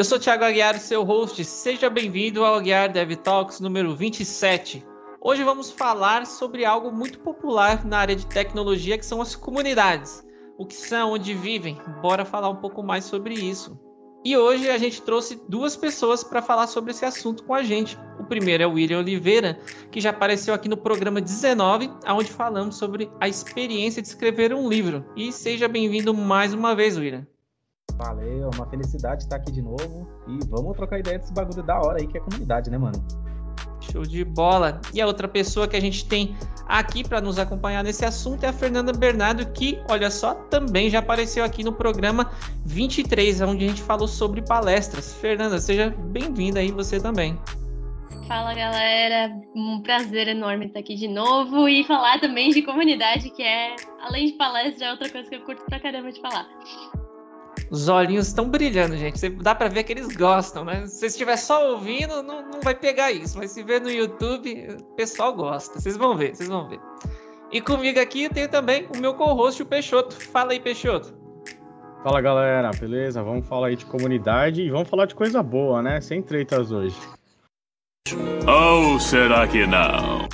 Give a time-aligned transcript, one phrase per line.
[0.00, 1.44] Eu sou Thiago Aguiar, seu host.
[1.44, 4.82] Seja bem-vindo ao Aguiar Dev Talks número 27.
[5.20, 10.26] Hoje vamos falar sobre algo muito popular na área de tecnologia, que são as comunidades.
[10.56, 11.78] O que são, onde vivem.
[12.00, 13.78] Bora falar um pouco mais sobre isso.
[14.24, 17.98] E hoje a gente trouxe duas pessoas para falar sobre esse assunto com a gente.
[18.18, 22.76] O primeiro é o William Oliveira, que já apareceu aqui no programa 19, onde falamos
[22.76, 25.04] sobre a experiência de escrever um livro.
[25.14, 27.26] E seja bem-vindo mais uma vez, William.
[28.02, 30.08] Valeu, uma felicidade estar aqui de novo.
[30.26, 33.04] E vamos trocar ideia desse bagulho da hora aí que é comunidade, né, mano?
[33.80, 34.80] Show de bola.
[34.94, 36.34] E a outra pessoa que a gente tem
[36.66, 41.00] aqui para nos acompanhar nesse assunto é a Fernanda Bernardo, que, olha só, também já
[41.00, 42.30] apareceu aqui no programa
[42.64, 45.12] 23, onde a gente falou sobre palestras.
[45.14, 47.38] Fernanda, seja bem-vinda aí você também.
[48.26, 53.42] Fala galera, um prazer enorme estar aqui de novo e falar também de comunidade, que
[53.42, 56.46] é, além de palestra, é outra coisa que eu curto pra caramba de falar.
[57.70, 59.28] Os olhinhos estão brilhando, gente.
[59.28, 60.86] Dá para ver que eles gostam, né?
[60.86, 63.38] Se você estiver só ouvindo, não, não vai pegar isso.
[63.38, 65.80] Mas se ver no YouTube, o pessoal gosta.
[65.80, 66.80] Vocês vão ver, vocês vão ver.
[67.52, 70.16] E comigo aqui tem também o meu co-host, o Peixoto.
[70.16, 71.14] Fala aí, Peixoto.
[72.02, 73.22] Fala galera, beleza?
[73.22, 76.00] Vamos falar aí de comunidade e vamos falar de coisa boa, né?
[76.00, 76.96] Sem tretas hoje.
[78.48, 80.28] Ou será que não?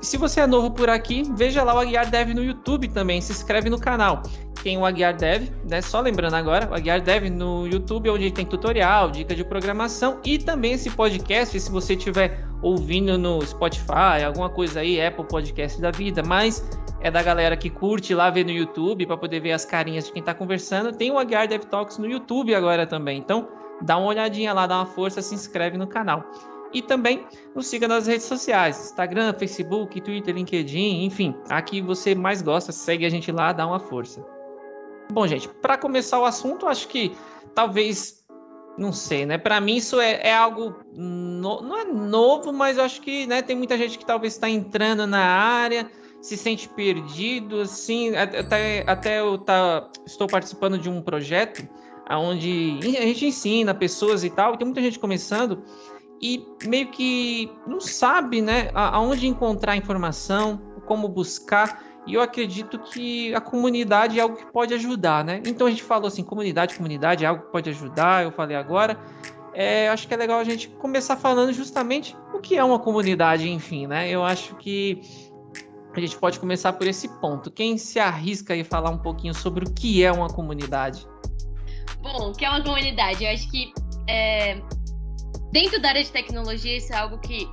[0.00, 3.32] Se você é novo por aqui, veja lá o Aguiar Dev no YouTube também, se
[3.32, 4.22] inscreve no canal.
[4.62, 5.80] Tem o Aguiar Dev, né?
[5.80, 10.38] Só lembrando agora, o Aguiar Dev no YouTube, onde tem tutorial, dica de programação e
[10.38, 15.90] também esse podcast, se você estiver ouvindo no Spotify, alguma coisa aí, Apple Podcast da
[15.90, 16.62] vida, mas
[17.00, 20.12] é da galera que curte lá ver no YouTube para poder ver as carinhas de
[20.12, 20.92] quem está conversando.
[20.92, 23.18] Tem o Aguiar Dev Talks no YouTube agora também.
[23.18, 23.48] Então,
[23.80, 26.22] dá uma olhadinha lá, dá uma força, se inscreve no canal.
[26.72, 32.14] E também nos siga nas redes sociais: Instagram, Facebook, Twitter, LinkedIn, enfim, a que você
[32.14, 34.24] mais gosta, segue a gente lá, dá uma força.
[35.12, 37.12] Bom, gente, para começar o assunto, acho que
[37.54, 38.24] talvez,
[38.78, 39.36] não sei, né?
[39.38, 43.56] Para mim isso é, é algo no, não é novo, mas acho que né, tem
[43.56, 45.90] muita gente que talvez está entrando na área,
[46.22, 48.14] se sente perdido, assim.
[48.14, 51.68] Até, até eu tá, estou participando de um projeto
[52.18, 55.62] onde a gente ensina pessoas e tal, e tem muita gente começando
[56.20, 61.82] e meio que não sabe, né, aonde encontrar informação, como buscar.
[62.06, 65.42] E eu acredito que a comunidade é algo que pode ajudar, né?
[65.46, 68.24] Então a gente falou assim, comunidade, comunidade é algo que pode ajudar.
[68.24, 68.98] Eu falei agora.
[69.52, 73.48] É, acho que é legal a gente começar falando justamente o que é uma comunidade,
[73.48, 74.08] enfim, né?
[74.08, 75.02] Eu acho que
[75.94, 77.50] a gente pode começar por esse ponto.
[77.50, 81.06] Quem se arrisca aí falar um pouquinho sobre o que é uma comunidade?
[82.00, 83.24] Bom, o que é uma comunidade?
[83.24, 83.72] Eu acho que
[84.08, 84.60] é,
[85.52, 87.48] Dentro da área de tecnologia, isso é algo que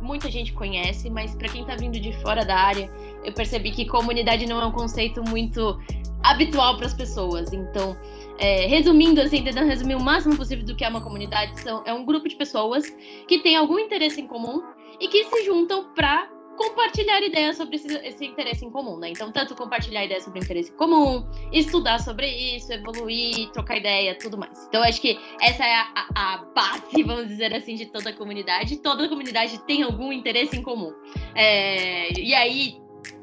[0.00, 2.90] muita gente conhece, mas para quem está vindo de fora da área,
[3.24, 5.78] eu percebi que comunidade não é um conceito muito
[6.22, 7.52] habitual para as pessoas.
[7.52, 7.96] Então,
[8.38, 11.92] é, resumindo, assim, tentando resumir o máximo possível do que é uma comunidade, são, é
[11.92, 12.84] um grupo de pessoas
[13.28, 14.62] que tem algum interesse em comum
[15.00, 16.28] e que se juntam para
[16.62, 19.10] compartilhar ideias sobre esse, esse, interesse em comum, né?
[19.10, 24.66] Então, tanto compartilhar ideias sobre interesse comum, estudar sobre isso, evoluir, trocar ideia, tudo mais.
[24.68, 28.76] Então, acho que essa é a, a, base, vamos dizer assim, de toda a comunidade.
[28.76, 30.92] Toda a comunidade tem algum interesse em comum.
[31.34, 32.80] É, e aí,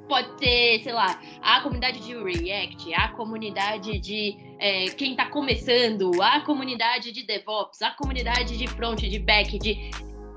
[0.10, 6.22] pode ter, sei lá, a comunidade de React, a comunidade de é, quem está começando,
[6.22, 9.92] a comunidade de DevOps, a comunidade de front, de back, de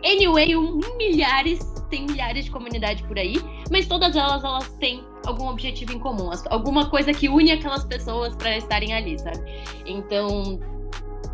[0.04, 3.36] Anyway, um, milhares, tem milhares de comunidades por aí,
[3.70, 8.34] mas todas elas, elas têm algum objetivo em comum, alguma coisa que une aquelas pessoas
[8.36, 9.38] para estarem ali, sabe?
[9.86, 10.58] Então,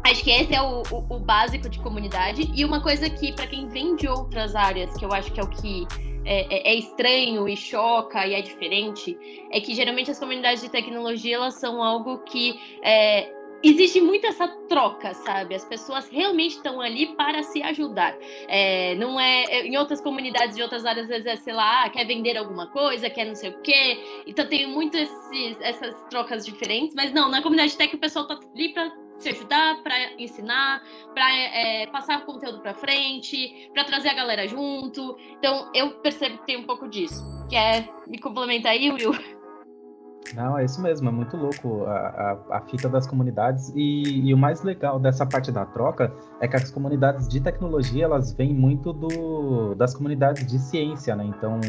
[0.05, 2.51] acho que esse é o, o, o básico de comunidade.
[2.55, 5.43] E uma coisa que, para quem vem de outras áreas, que eu acho que é
[5.43, 5.87] o que
[6.25, 9.19] é, é, é, estranho e choca e é diferente,
[9.51, 13.33] é que geralmente as comunidades de tecnologia elas são algo que é,
[13.63, 15.55] existe muito essa troca, sabe?
[15.55, 18.17] As pessoas realmente estão ali para se ajudar.
[18.47, 21.85] É, não é, é em outras comunidades de outras áreas, às vezes é, sei lá,
[21.85, 24.23] ah, quer vender alguma coisa, quer não sei o quê.
[24.27, 28.39] Então tem muito esses, essas trocas diferentes, mas não, na comunidade tech o pessoal tá
[28.55, 30.81] ali para se ajudar, para ensinar,
[31.13, 35.17] para é, passar o conteúdo para frente, para trazer a galera junto.
[35.39, 37.25] Então eu percebo que tem um pouco disso.
[37.51, 39.38] Quer me complementar aí, Will?
[40.35, 44.35] Não, é isso mesmo, é muito louco a, a, a fita das comunidades e, e,
[44.35, 48.53] o mais legal dessa parte da troca é que as comunidades de tecnologia elas vêm
[48.53, 51.25] muito do, das comunidades de ciência, né?
[51.25, 51.61] Então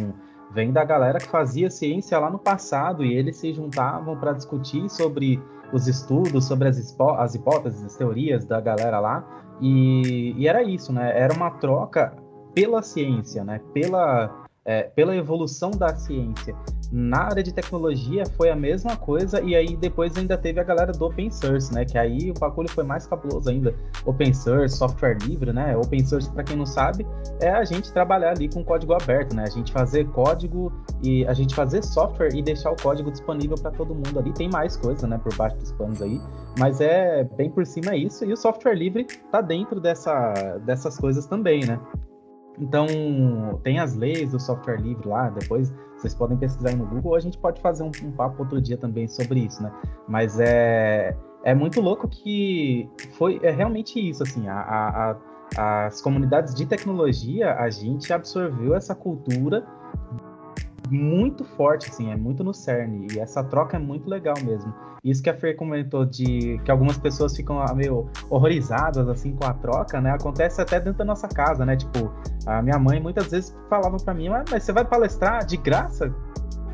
[0.51, 4.89] vem da galera que fazia ciência lá no passado e eles se juntavam para discutir
[4.89, 5.41] sobre
[5.71, 9.23] os estudos, sobre as, as hipóteses, as teorias da galera lá
[9.61, 11.17] e, e era isso, né?
[11.17, 12.13] Era uma troca
[12.53, 13.61] pela ciência, né?
[13.73, 16.55] Pela é, pela evolução da ciência.
[16.91, 20.91] Na área de tecnologia foi a mesma coisa, e aí depois ainda teve a galera
[20.91, 21.85] do open source, né?
[21.85, 23.73] Que aí o bagulho foi mais cabuloso ainda.
[24.05, 25.75] Open source, software livre, né?
[25.75, 27.05] Open source, para quem não sabe,
[27.41, 29.43] é a gente trabalhar ali com código aberto, né?
[29.47, 33.71] A gente fazer código e a gente fazer software e deixar o código disponível para
[33.71, 34.31] todo mundo ali.
[34.33, 36.21] Tem mais coisa, né, por baixo dos panos aí,
[36.59, 40.33] mas é bem por cima isso, e o software livre tá dentro dessa,
[40.63, 41.79] dessas coisas também, né?
[42.59, 42.87] Então,
[43.63, 47.19] tem as leis do software livre lá, depois vocês podem pesquisar no Google, ou a
[47.19, 49.71] gente pode fazer um, um papo outro dia também sobre isso, né?
[50.07, 55.15] Mas é, é muito louco que foi é realmente isso, assim, a,
[55.57, 59.65] a, as comunidades de tecnologia, a gente absorveu essa cultura
[60.89, 64.73] muito forte, assim, é muito no cerne, e essa troca é muito legal mesmo.
[65.03, 69.45] Isso que a Fer comentou de que algumas pessoas ficam ah, meio horrorizadas assim com
[69.45, 70.11] a troca, né?
[70.11, 71.77] Acontece até dentro da nossa casa, né?
[71.77, 72.11] Tipo,
[72.45, 76.13] a minha mãe muitas vezes falava para mim, mas você vai palestrar de graça?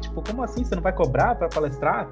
[0.02, 0.64] Tipo, como assim?
[0.64, 2.10] Você não vai cobrar para palestrar?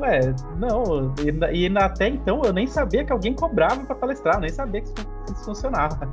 [0.00, 1.12] Ué, não,
[1.52, 4.90] e, e, até então eu nem sabia que alguém cobrava para palestrar, nem sabia que
[5.32, 6.08] isso, funcionava.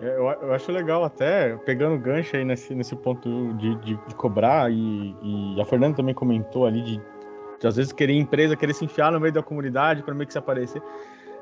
[0.00, 4.14] É, eu, eu, acho legal até, pegando gancho aí nesse, nesse ponto de, de, de
[4.14, 7.00] cobrar, e, e, a Fernanda também comentou ali de
[7.60, 10.32] de às vezes querer empresa, querer se enfiar no meio da comunidade para meio que
[10.32, 10.82] se aparecer.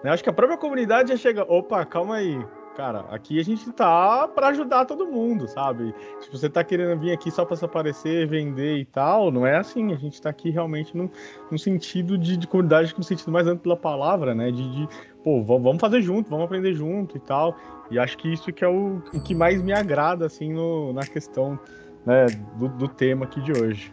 [0.02, 2.44] Eu acho que a própria comunidade já chega, opa, calma aí,
[2.76, 5.94] cara, aqui a gente tá para ajudar todo mundo, sabe?
[6.20, 9.56] Se você tá querendo vir aqui só para se aparecer, vender e tal, não é
[9.56, 9.93] assim.
[9.93, 11.10] A gente tá aqui realmente no,
[11.50, 14.52] no sentido de, de comunidade, no sentido mais amplo da palavra, né?
[14.52, 14.88] De, de,
[15.28, 17.56] pô, vamos fazer junto, vamos aprender junto e tal.
[17.90, 21.02] E acho que isso que é o, o que mais me agrada, assim, no, na
[21.02, 21.58] questão
[22.06, 22.26] né,
[22.56, 23.92] do, do tema aqui de hoje.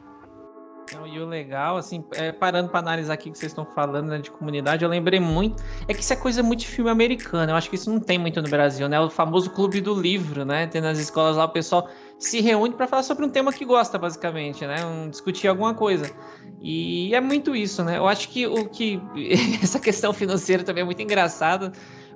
[0.83, 4.09] Então, e o legal, assim, é, parando para analisar aqui o que vocês estão falando
[4.09, 5.63] né, de comunidade, eu lembrei muito.
[5.87, 7.51] É que isso é coisa muito de filme americano.
[7.51, 8.99] Eu acho que isso não tem muito no Brasil, né?
[8.99, 10.67] O famoso clube do livro, né?
[10.67, 13.97] Tem nas escolas lá o pessoal se reúne para falar sobre um tema que gosta,
[13.97, 14.85] basicamente, né?
[14.85, 16.09] Um, discutir alguma coisa.
[16.61, 17.97] E é muito isso, né?
[17.97, 19.01] Eu acho que o que.
[19.61, 21.71] essa questão financeira também é muito engraçada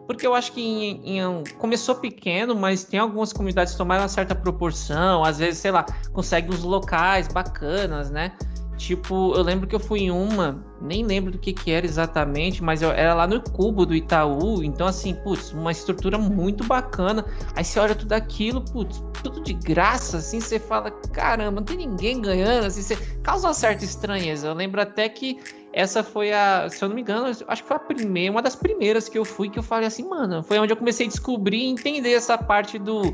[0.09, 4.09] porque eu acho que em, em, começou pequeno, mas tem algumas comunidades que tomaram uma
[4.09, 8.35] certa proporção, às vezes, sei lá, conseguem uns locais bacanas, né?
[8.79, 12.63] Tipo, eu lembro que eu fui em uma, nem lembro do que que era exatamente,
[12.63, 17.25] mas eu, era lá no cubo do Itaú, então assim, putz, uma estrutura muito bacana.
[17.57, 21.75] Aí você olha tudo aquilo, putz, tudo de graça, assim, você fala, caramba, não tem
[21.75, 24.47] ninguém ganhando, assim, você causa uma certa estranheza.
[24.47, 25.37] Eu lembro até que
[25.73, 28.55] essa foi a, se eu não me engano, acho que foi a primeira, uma das
[28.55, 31.65] primeiras que eu fui que eu falei assim, mano, foi onde eu comecei a descobrir
[31.65, 33.13] e entender essa parte do,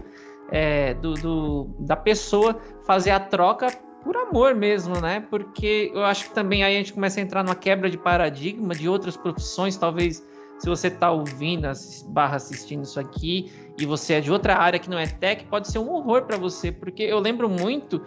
[0.52, 3.68] é, do, do, da pessoa fazer a troca
[4.06, 5.26] por amor mesmo, né?
[5.32, 8.76] Porque eu acho que também aí a gente começa a entrar numa quebra de paradigma
[8.76, 10.24] de outras profissões, talvez
[10.60, 11.68] se você está ouvindo,
[12.10, 15.70] barra assistindo isso aqui, e você é de outra área que não é tech, pode
[15.70, 18.00] ser um horror para você, porque eu lembro muito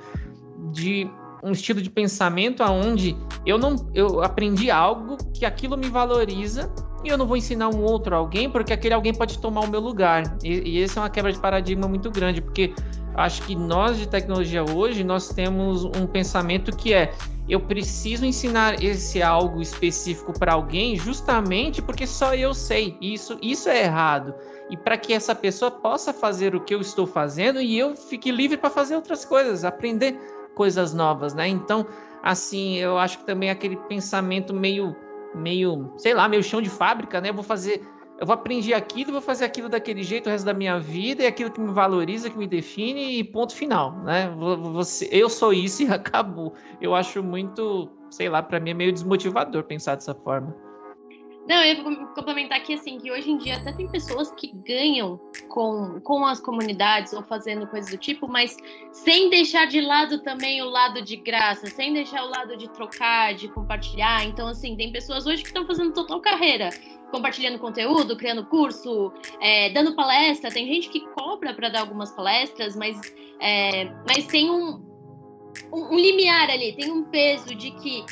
[0.72, 1.10] de
[1.42, 6.72] um estilo de pensamento aonde eu não eu aprendi algo que aquilo me valoriza
[7.04, 9.80] e eu não vou ensinar um outro alguém porque aquele alguém pode tomar o meu
[9.80, 10.22] lugar.
[10.42, 12.72] E, e esse é uma quebra de paradigma muito grande, porque
[13.18, 17.12] acho que nós de tecnologia hoje nós temos um pensamento que é
[17.48, 22.96] eu preciso ensinar esse algo específico para alguém justamente porque só eu sei.
[23.00, 24.34] Isso isso é errado.
[24.70, 28.30] E para que essa pessoa possa fazer o que eu estou fazendo e eu fique
[28.30, 30.18] livre para fazer outras coisas, aprender
[30.54, 31.48] coisas novas, né?
[31.48, 31.87] Então,
[32.22, 34.94] assim, eu acho que também aquele pensamento meio
[35.34, 37.30] meio, sei lá, meio chão de fábrica, né?
[37.30, 37.82] Eu vou fazer
[38.18, 41.26] eu vou aprender aquilo, vou fazer aquilo daquele jeito o resto da minha vida, e
[41.26, 44.28] aquilo que me valoriza, que me define, e ponto final, né?
[44.72, 46.52] Você, eu sou isso e acabou.
[46.80, 50.67] Eu acho muito, sei lá, para mim é meio desmotivador pensar dessa forma.
[51.49, 51.83] Não, eu ia
[52.14, 56.38] complementar aqui assim que hoje em dia até tem pessoas que ganham com, com as
[56.38, 58.55] comunidades ou fazendo coisas do tipo, mas
[58.93, 63.35] sem deixar de lado também o lado de graça, sem deixar o lado de trocar,
[63.35, 64.26] de compartilhar.
[64.26, 66.69] Então, assim, tem pessoas hoje que estão fazendo total carreira,
[67.11, 70.50] compartilhando conteúdo, criando curso, é, dando palestra.
[70.50, 73.00] Tem gente que cobra para dar algumas palestras, mas,
[73.40, 74.85] é, mas tem um,
[75.73, 78.05] um, um limiar ali, tem um peso de que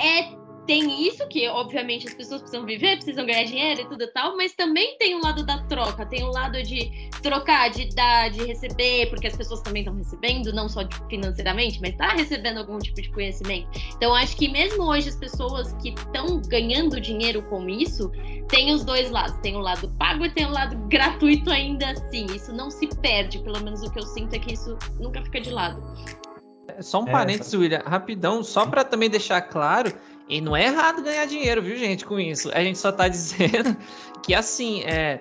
[0.00, 4.06] é tem isso, que obviamente as pessoas precisam viver, precisam ganhar dinheiro e tudo e
[4.08, 6.90] tal, mas também tem o lado da troca, tem o lado de
[7.22, 11.94] trocar, de dar, de receber, porque as pessoas também estão recebendo, não só financeiramente, mas
[11.96, 13.68] tá recebendo algum tipo de conhecimento.
[13.96, 18.10] Então acho que mesmo hoje as pessoas que estão ganhando dinheiro com isso,
[18.48, 22.26] tem os dois lados, tem o lado pago e tem o lado gratuito ainda assim.
[22.26, 25.40] Isso não se perde, pelo menos o que eu sinto é que isso nunca fica
[25.40, 25.82] de lado.
[26.80, 29.92] Só um é, parênteses, William, rapidão, só para também deixar claro
[30.28, 32.50] e não é errado ganhar dinheiro, viu, gente, com isso.
[32.54, 33.76] A gente só tá dizendo
[34.22, 35.20] que, assim, é,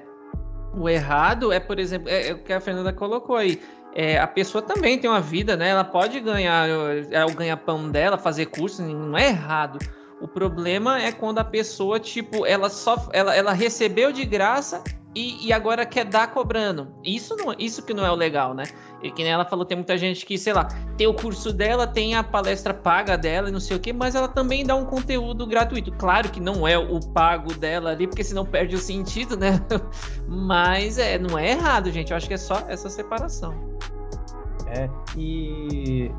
[0.76, 3.62] O errado é, por exemplo, é, é o que a Fernanda colocou aí.
[3.96, 5.70] É, a pessoa também tem uma vida, né?
[5.70, 6.68] Ela pode ganhar
[7.12, 9.78] é, o ganha-pão dela, fazer curso, não é errado.
[10.20, 14.84] O problema é quando a pessoa, tipo, ela só ela, ela recebeu de graça
[15.16, 16.88] e, e, agora quer dar cobrando.
[17.04, 18.64] Isso não, isso que não é o legal, né?
[19.02, 20.68] E que nem ela falou, tem muita gente que, sei lá,
[20.98, 24.16] tem o curso dela, tem a palestra paga dela e não sei o que, mas
[24.16, 25.92] ela também dá um conteúdo gratuito.
[25.92, 29.62] Claro que não é o pago dela ali, porque senão perde o sentido, né?
[30.28, 32.12] mas é, não é errado, gente.
[32.12, 33.74] Eu acho que é só essa separação.
[34.68, 36.12] É, e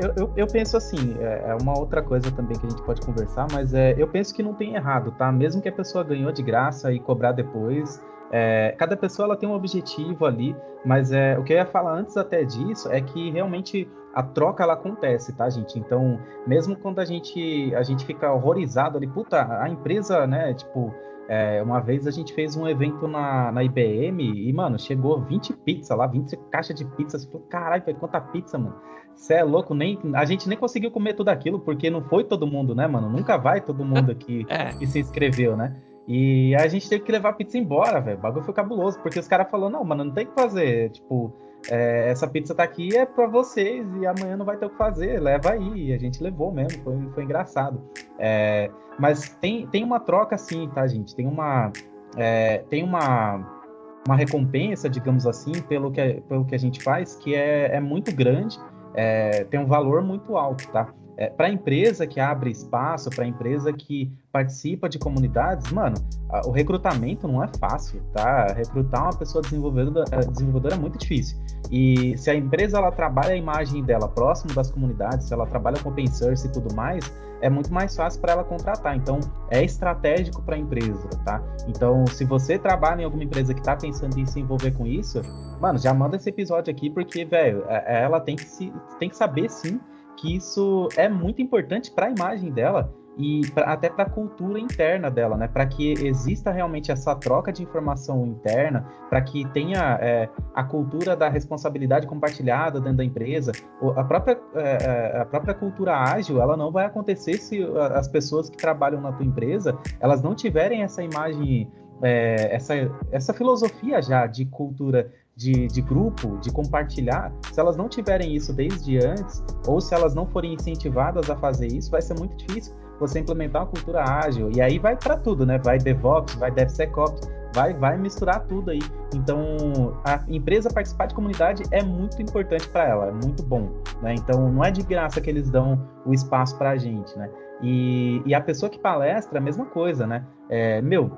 [0.00, 3.00] eu, eu, eu, penso assim, é, é uma outra coisa também que a gente pode
[3.02, 5.30] conversar, mas é, eu penso que não tem errado, tá?
[5.30, 9.48] Mesmo que a pessoa ganhou de graça e cobrar depois, é, cada pessoa ela tem
[9.48, 13.30] um objetivo ali, mas é, o que eu ia falar antes até disso é que
[13.30, 15.78] realmente a troca ela acontece, tá, gente?
[15.78, 20.92] Então, mesmo quando a gente a gente fica horrorizado ali, puta, a empresa, né, tipo,
[21.28, 25.52] é, uma vez a gente fez um evento na, na IBM e, mano, chegou 20
[25.58, 27.18] pizzas lá, 20 caixas de pizza.
[27.18, 28.74] Você falou, caralho, quanta pizza, mano.
[29.14, 32.46] Você é louco, nem, a gente nem conseguiu comer tudo aquilo, porque não foi todo
[32.46, 33.08] mundo, né, mano?
[33.08, 34.72] Nunca vai todo mundo aqui é.
[34.72, 35.76] que se inscreveu, né?
[36.12, 38.18] E a gente teve que levar a pizza embora, velho.
[38.18, 40.90] O bagulho foi cabuloso, porque os caras falaram, não, mano, não tem o que fazer.
[40.90, 41.32] Tipo,
[41.70, 44.76] é, essa pizza tá aqui é para vocês e amanhã não vai ter o que
[44.76, 45.90] fazer, leva aí.
[45.90, 47.80] E a gente levou mesmo, foi, foi engraçado.
[48.18, 51.14] É, mas tem, tem uma troca sim, tá, gente?
[51.14, 51.70] Tem uma,
[52.16, 53.62] é, tem uma,
[54.04, 58.12] uma recompensa, digamos assim, pelo que, pelo que a gente faz, que é, é muito
[58.12, 58.58] grande,
[58.94, 60.92] é, tem um valor muito alto, tá?
[61.20, 65.94] É, para a empresa que abre espaço, para a empresa que participa de comunidades, mano,
[66.30, 68.46] a, o recrutamento não é fácil, tá?
[68.46, 71.38] Recrutar uma pessoa desenvolvedora, é, desenvolvedora é muito difícil.
[71.70, 75.78] E se a empresa ela trabalha a imagem dela próximo das comunidades, se ela trabalha
[75.82, 77.04] com open source e tudo mais,
[77.42, 78.96] é muito mais fácil para ela contratar.
[78.96, 81.42] Então, é estratégico para a empresa, tá?
[81.68, 85.20] Então, se você trabalha em alguma empresa que está pensando em se envolver com isso,
[85.60, 89.16] mano, já manda esse episódio aqui porque, velho, é, ela tem que se tem que
[89.16, 89.78] saber sim
[90.20, 94.58] que isso é muito importante para a imagem dela e pra, até para a cultura
[94.58, 95.48] interna dela, né?
[95.48, 101.16] Para que exista realmente essa troca de informação interna, para que tenha é, a cultura
[101.16, 103.52] da responsabilidade compartilhada dentro da empresa.
[103.96, 104.78] A própria, é,
[105.14, 107.62] é, a própria cultura ágil, ela não vai acontecer se
[107.92, 111.70] as pessoas que trabalham na tua empresa, elas não tiverem essa imagem,
[112.02, 112.74] é, essa,
[113.10, 118.52] essa filosofia já de cultura de, de grupo, de compartilhar, se elas não tiverem isso
[118.52, 122.74] desde antes, ou se elas não forem incentivadas a fazer isso, vai ser muito difícil
[122.98, 124.50] você implementar uma cultura ágil.
[124.54, 125.56] E aí vai para tudo, né?
[125.56, 128.80] Vai DevOps, vai DevSecOps, vai, vai misturar tudo aí.
[129.14, 133.70] Então, a empresa participar de comunidade é muito importante para ela, é muito bom,
[134.02, 134.12] né?
[134.12, 137.30] Então, não é de graça que eles dão o espaço para a gente, né?
[137.62, 140.26] E, e a pessoa que palestra, a mesma coisa, né?
[140.50, 141.10] É, meu,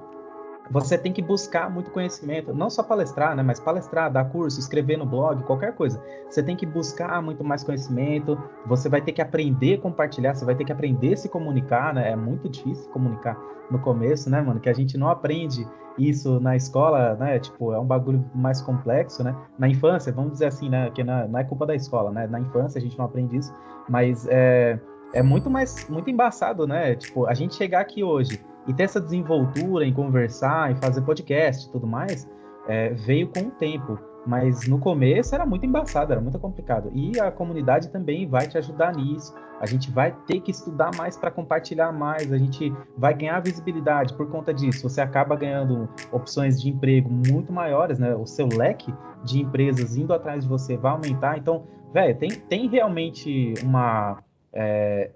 [0.72, 4.96] você tem que buscar muito conhecimento, não só palestrar, né, mas palestrar, dar curso, escrever
[4.96, 6.02] no blog, qualquer coisa.
[6.30, 10.46] Você tem que buscar muito mais conhecimento, você vai ter que aprender a compartilhar, você
[10.46, 12.12] vai ter que aprender a se comunicar, né?
[12.12, 13.38] É muito difícil comunicar
[13.70, 14.60] no começo, né, mano?
[14.60, 17.38] Que a gente não aprende isso na escola, né?
[17.38, 19.36] Tipo, é um bagulho mais complexo, né?
[19.58, 20.90] Na infância, vamos dizer assim, né?
[20.90, 22.26] Que não é culpa da escola, né?
[22.26, 23.52] Na infância a gente não aprende isso,
[23.90, 24.80] mas é,
[25.12, 26.94] é muito mais, muito embaçado, né?
[26.94, 31.66] Tipo, a gente chegar aqui hoje e ter essa desenvoltura em conversar, em fazer podcast
[31.66, 32.28] e tudo mais,
[32.68, 33.98] é, veio com o tempo.
[34.24, 36.90] Mas no começo era muito embaçado, era muito complicado.
[36.94, 39.34] E a comunidade também vai te ajudar nisso.
[39.60, 44.14] A gente vai ter que estudar mais para compartilhar mais, a gente vai ganhar visibilidade
[44.14, 44.88] por conta disso.
[44.88, 48.14] Você acaba ganhando opções de emprego muito maiores, né?
[48.14, 51.38] O seu leque de empresas indo atrás de você vai aumentar.
[51.38, 54.18] Então, velho, tem, tem realmente uma.
[54.54, 55.10] É,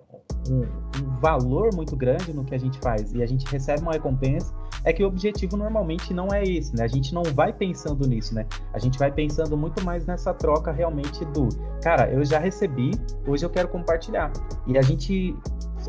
[0.49, 3.93] um, um, valor muito grande no que a gente faz e a gente recebe uma
[3.93, 6.85] recompensa, é que o objetivo normalmente não é esse, né?
[6.85, 8.47] A gente não vai pensando nisso, né?
[8.73, 11.49] A gente vai pensando muito mais nessa troca realmente do,
[11.83, 12.93] cara, eu já recebi,
[13.27, 14.33] hoje eu quero compartilhar.
[14.67, 15.37] E a gente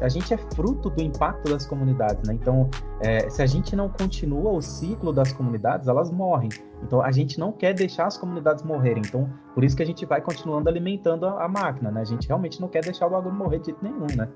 [0.01, 2.33] a gente é fruto do impacto das comunidades, né?
[2.33, 2.69] Então,
[3.01, 6.49] é, se a gente não continua o ciclo das comunidades, elas morrem.
[6.83, 9.01] Então, a gente não quer deixar as comunidades morrerem.
[9.05, 12.01] Então, por isso que a gente vai continuando alimentando a, a máquina, né?
[12.01, 14.27] A gente realmente não quer deixar o bagulho morrer de jeito nenhum, né?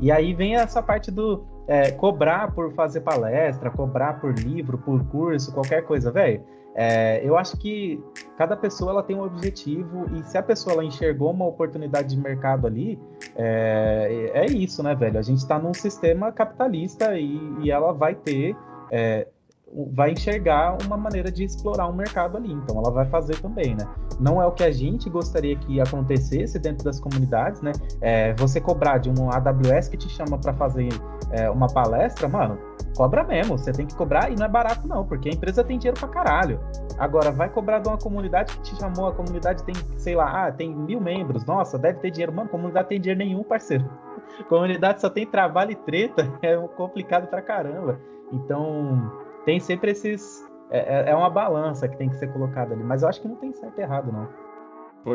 [0.00, 5.04] E aí vem essa parte do é, cobrar por fazer palestra, cobrar por livro, por
[5.08, 6.42] curso, qualquer coisa, velho.
[6.74, 8.02] É, eu acho que
[8.36, 12.20] cada pessoa ela tem um objetivo e se a pessoa ela enxergou uma oportunidade de
[12.20, 12.98] mercado ali,
[13.36, 15.18] é, é isso, né, velho?
[15.18, 18.56] A gente está num sistema capitalista e, e ela vai ter
[18.90, 19.26] é,
[19.92, 22.52] vai enxergar uma maneira de explorar um mercado ali.
[22.52, 23.86] Então ela vai fazer também, né?
[24.18, 27.72] Não é o que a gente gostaria que acontecesse dentro das comunidades, né?
[28.00, 30.88] É, você cobrar de um AWS que te chama para fazer
[31.30, 32.58] é, uma palestra, mano,
[33.00, 33.56] cobra mesmo.
[33.56, 36.06] Você tem que cobrar e não é barato, não, porque a empresa tem dinheiro pra
[36.06, 36.60] caralho.
[36.98, 40.52] Agora, vai cobrar de uma comunidade que te chamou, a comunidade tem, sei lá, ah,
[40.52, 41.46] tem mil membros.
[41.46, 42.30] Nossa, deve ter dinheiro.
[42.30, 43.88] Mano, comunidade tem dinheiro nenhum, parceiro.
[44.50, 47.98] Comunidade só tem trabalho e treta, é complicado pra caramba.
[48.30, 49.10] Então,
[49.46, 50.46] tem sempre esses.
[50.70, 52.84] É, é, é uma balança que tem que ser colocada ali.
[52.84, 54.28] Mas eu acho que não tem certo e errado, não.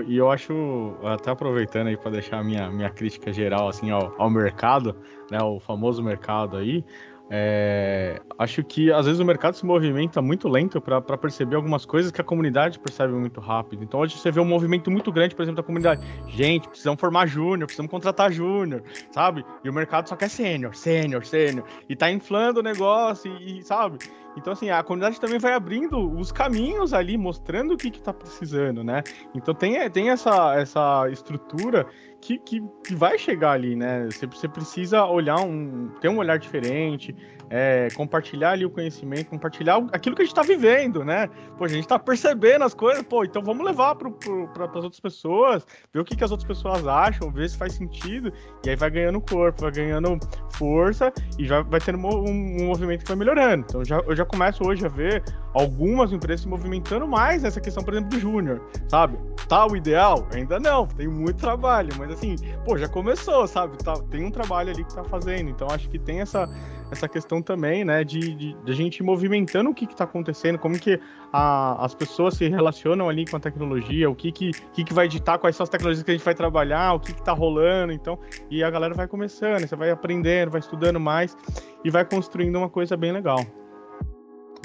[0.08, 4.32] E eu acho, até aproveitando aí para deixar minha, minha crítica geral assim ao, ao
[4.32, 4.96] mercado,
[5.30, 6.84] né, o famoso mercado aí,
[7.30, 12.12] é, acho que às vezes o mercado se movimenta muito lento para perceber algumas coisas
[12.12, 13.84] que a comunidade percebe muito rápido.
[13.84, 16.06] Então hoje você vê um movimento muito grande, por exemplo, da comunidade.
[16.28, 19.44] Gente, precisamos formar júnior, precisamos contratar júnior, sabe?
[19.64, 21.66] E o mercado só quer sênior, sênior, sênior.
[21.90, 23.98] E tá inflando o negócio, e, e, sabe?
[24.38, 28.14] Então, assim, a comunidade também vai abrindo os caminhos ali, mostrando o que, que tá
[28.14, 29.02] precisando, né?
[29.34, 31.88] Então tem, tem essa, essa estrutura
[32.26, 34.06] que, que, que, vai chegar ali, né?
[34.06, 35.90] Você, você precisa olhar um.
[36.02, 37.16] ter um olhar diferente,
[37.50, 41.30] é, compartilhar ali o conhecimento, compartilhar aquilo que a gente está vivendo, né?
[41.58, 45.66] Pô, a gente está percebendo as coisas, pô, então vamos levar para as outras pessoas,
[45.94, 48.32] ver o que, que as outras pessoas acham, ver se faz sentido,
[48.66, 50.18] e aí vai ganhando corpo, vai ganhando
[50.54, 53.66] força e já vai tendo um, um movimento que vai melhorando.
[53.68, 55.24] Então já, eu já começo hoje a ver
[55.54, 59.18] algumas empresas se movimentando mais nessa questão, por exemplo, do júnior, sabe?
[59.48, 60.28] Tá o ideal?
[60.34, 62.36] Ainda não, tem muito trabalho, mas assim,
[62.66, 63.78] pô, já começou, sabe?
[63.78, 66.50] Tá, tem um trabalho ali que tá fazendo, então acho que tem essa,
[66.92, 70.78] essa questão também, né, de, de, de a gente movimentando o que está acontecendo, como
[70.80, 71.00] que
[71.32, 75.06] a, as pessoas se relacionam ali com a tecnologia, o que que, que que vai
[75.06, 77.92] editar, quais são as tecnologias que a gente vai trabalhar, o que que tá rolando,
[77.92, 78.18] então,
[78.50, 81.36] e a galera vai começando, você vai aprendendo, vai estudando mais
[81.84, 83.46] e vai construindo uma coisa bem legal.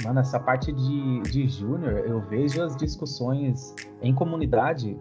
[0.04, 4.96] Mano, essa parte de, de júnior, eu vejo as discussões em comunidade,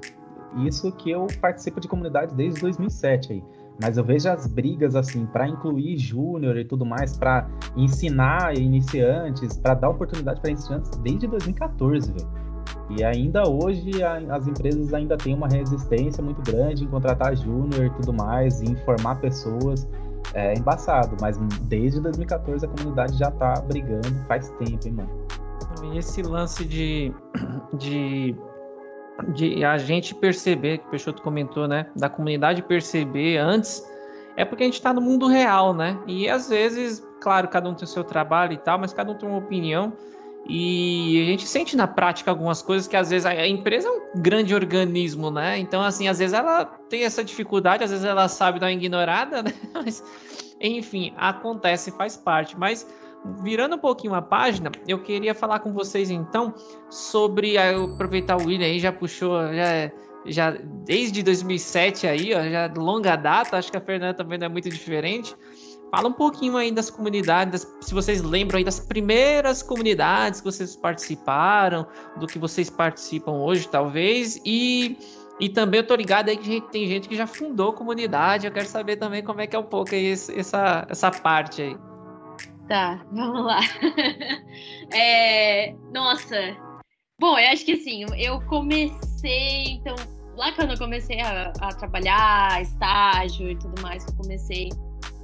[0.57, 3.43] isso que eu participo de comunidade desde 2007 aí.
[3.81, 9.57] Mas eu vejo as brigas assim para incluir júnior e tudo mais, para ensinar iniciantes,
[9.57, 12.27] para dar oportunidade para iniciantes desde 2014, velho.
[12.89, 17.85] E ainda hoje a, as empresas ainda têm uma resistência muito grande em contratar júnior
[17.85, 19.87] e tudo mais, e informar pessoas.
[20.33, 25.95] É embaçado, mas desde 2014 a comunidade já tá brigando faz tempo, hein, mano.
[25.95, 27.11] Esse lance de,
[27.77, 28.35] de
[29.27, 31.87] de a gente perceber, que o Peixoto comentou, né?
[31.95, 33.83] Da comunidade perceber antes,
[34.35, 35.99] é porque a gente está no mundo real, né?
[36.07, 39.15] E às vezes, claro, cada um tem o seu trabalho e tal, mas cada um
[39.15, 39.93] tem uma opinião.
[40.47, 44.21] E a gente sente na prática algumas coisas que às vezes a empresa é um
[44.21, 45.59] grande organismo, né?
[45.59, 49.43] Então, assim, às vezes ela tem essa dificuldade, às vezes ela sabe dar uma ignorada,
[49.43, 49.53] né?
[49.73, 50.03] Mas,
[50.59, 52.57] enfim, acontece, faz parte.
[52.57, 52.87] Mas
[53.41, 56.53] virando um pouquinho a página, eu queria falar com vocês então
[56.89, 59.91] sobre aproveitar o William aí já puxou já
[60.25, 60.51] já
[60.85, 64.69] desde 2007 aí, ó, já longa data, acho que a Fernanda também não é muito
[64.69, 65.35] diferente.
[65.91, 70.75] Fala um pouquinho aí das comunidades, se vocês lembram aí das primeiras comunidades que vocês
[70.75, 74.97] participaram, do que vocês participam hoje, talvez, e,
[75.39, 78.67] e também eu tô ligado aí que tem gente que já fundou comunidade, eu quero
[78.67, 81.77] saber também como é que é um pouco aí essa, essa parte aí.
[82.69, 83.61] Tá, vamos lá.
[84.93, 86.55] é, nossa.
[87.19, 89.95] Bom, eu acho que assim, eu comecei, então,
[90.37, 94.69] lá quando eu comecei a, a trabalhar, estágio e tudo mais, que eu comecei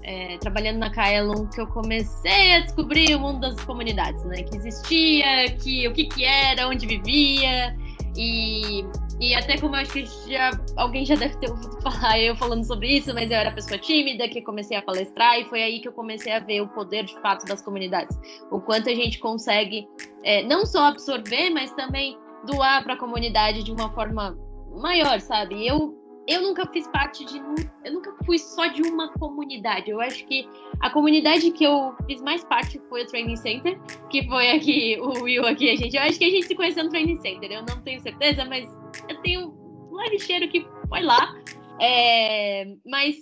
[0.02, 4.42] é, trabalhando na Kaelon, que eu comecei a descobrir o mundo das comunidades, né?
[4.42, 7.78] Que existia, que, o que que era, onde vivia,
[8.18, 8.84] e
[9.20, 12.66] e até como eu acho que já, alguém já deve ter ouvido falar eu falando
[12.66, 15.88] sobre isso, mas eu era pessoa tímida, que comecei a palestrar, e foi aí que
[15.88, 18.18] eu comecei a ver o poder de fato das comunidades.
[18.52, 19.88] O quanto a gente consegue
[20.24, 24.38] é, não só absorver, mas também doar para a comunidade de uma forma
[24.76, 25.66] maior, sabe?
[25.66, 27.38] Eu eu nunca fiz parte de.
[27.84, 29.92] Eu nunca fui só de uma comunidade.
[29.92, 30.48] Eu acho que
[30.82, 35.24] a comunidade que eu fiz mais parte foi o Training Center, que foi aqui, o
[35.24, 35.96] Will aqui, a gente.
[35.96, 37.52] Eu acho que a gente se conheceu no Training Center.
[37.52, 38.68] Eu não tenho certeza, mas
[39.08, 39.50] eu tenho
[39.92, 41.36] um leve cheiro que foi lá.
[41.80, 43.16] É, mas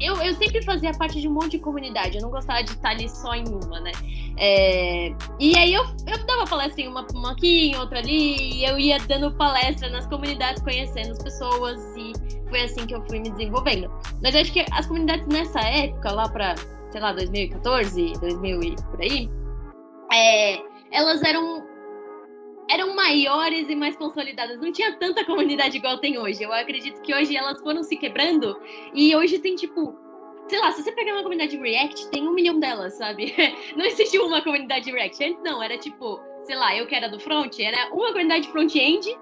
[0.00, 2.90] eu, eu sempre fazia parte de um monte de comunidade, eu não gostava de estar
[2.90, 3.92] ali só em uma, né?
[4.38, 8.64] É, e aí eu, eu dava palestra em uma, uma aqui, em outra ali, e
[8.64, 12.12] eu ia dando palestra nas comunidades, conhecendo as pessoas, e
[12.48, 13.90] foi assim que eu fui me desenvolvendo.
[14.22, 16.54] Mas eu acho que as comunidades nessa época, lá pra,
[16.90, 19.30] sei lá, 2014, 2000 e por aí,
[20.12, 20.58] é,
[20.92, 21.69] elas eram
[22.70, 24.60] eram maiores e mais consolidadas.
[24.60, 26.42] Não tinha tanta comunidade igual tem hoje.
[26.42, 28.60] Eu acredito que hoje elas foram se quebrando
[28.94, 29.98] e hoje tem tipo.
[30.48, 33.32] Sei lá, se você pegar uma comunidade React, tem um milhão delas, sabe?
[33.76, 35.24] Não existiu uma comunidade React.
[35.24, 39.16] Antes não, era tipo, sei lá, eu que era do front, era uma comunidade front-end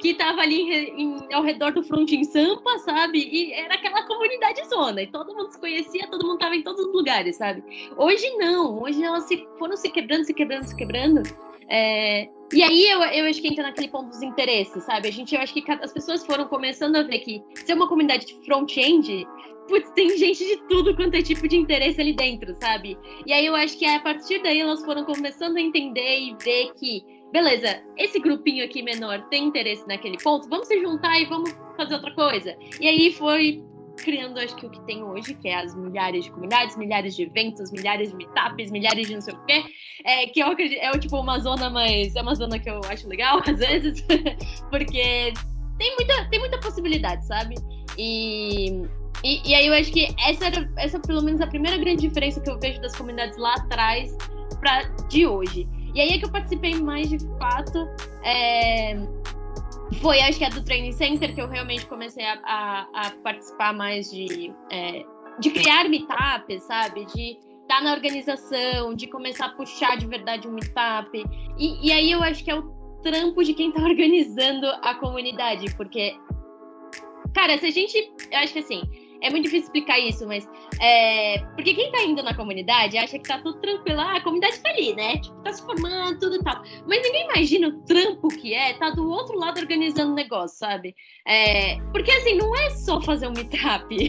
[0.00, 3.18] que tava ali em, em, ao redor do front em Sampa, sabe?
[3.18, 6.84] E era aquela comunidade zona, e todo mundo se conhecia, todo mundo tava em todos
[6.84, 7.62] os lugares, sabe?
[7.96, 11.22] Hoje não, hoje elas se, foram se quebrando, se quebrando, se quebrando.
[11.68, 15.08] É, e aí eu, eu acho que entra naquele ponto dos interesses, sabe?
[15.08, 18.26] A gente, eu acho que as pessoas foram começando a ver que ser uma comunidade
[18.26, 19.26] de front-end,
[19.68, 22.98] putz, tem gente de tudo quanto é tipo de interesse ali dentro, sabe?
[23.26, 26.72] E aí eu acho que a partir daí elas foram começando a entender e ver
[26.74, 31.50] que, beleza, esse grupinho aqui menor tem interesse naquele ponto, vamos se juntar e vamos
[31.76, 32.56] fazer outra coisa.
[32.80, 33.62] E aí foi
[33.96, 37.22] criando, acho que o que tem hoje, que é as milhares de comunidades, milhares de
[37.22, 39.64] eventos, milhares de meetups, milhares de não sei o quê,
[40.04, 43.08] é, que eu acredito, é tipo uma zona, mas é uma zona que eu acho
[43.08, 44.04] legal, às vezes,
[44.70, 45.32] porque
[45.78, 47.54] tem muita, tem muita possibilidade, sabe?
[47.98, 48.82] E,
[49.24, 52.40] e, e, aí eu acho que essa era, essa pelo menos a primeira grande diferença
[52.40, 54.16] que eu vejo das comunidades lá atrás
[54.60, 55.68] para de hoje.
[55.94, 57.86] E aí é que eu participei mais de fato.
[58.24, 58.96] É,
[60.00, 63.72] foi, acho que a do Training Center, que eu realmente comecei a, a, a participar
[63.72, 65.04] mais de, é,
[65.38, 67.04] de criar meetups, sabe?
[67.06, 71.10] De estar tá na organização, de começar a puxar de verdade um meetup.
[71.58, 72.62] E, e aí eu acho que é o
[73.02, 76.14] trampo de quem está organizando a comunidade, porque,
[77.34, 77.96] cara, se a gente.
[78.30, 78.82] Eu acho que assim
[79.22, 80.48] é muito difícil explicar isso, mas.
[80.80, 84.00] É, porque quem tá indo na comunidade acha que tá tudo tranquilo.
[84.00, 85.18] Ah, a comunidade tá ali, né?
[85.18, 86.62] Tipo, tá se formando, tudo e tal.
[86.86, 90.94] Mas ninguém imagina o trampo que é tá do outro lado organizando o negócio, sabe?
[91.26, 93.92] É, porque assim, não é só fazer um meetup.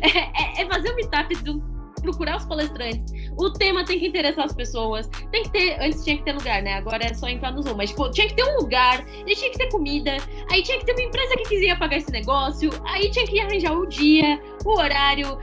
[0.00, 3.12] É, é, é fazer um meetup do procurar os palestrantes.
[3.38, 5.08] O tema tem que interessar as pessoas.
[5.30, 5.80] Tem que ter.
[5.80, 6.74] Antes tinha que ter lugar, né?
[6.74, 7.76] Agora é só entrar no Zoom.
[7.76, 10.16] Mas, tipo, tinha que ter um lugar, e tinha que ter comida.
[10.50, 12.70] Aí tinha que ter uma empresa que quisia pagar esse negócio.
[12.86, 15.38] Aí tinha que arranjar o dia, o horário.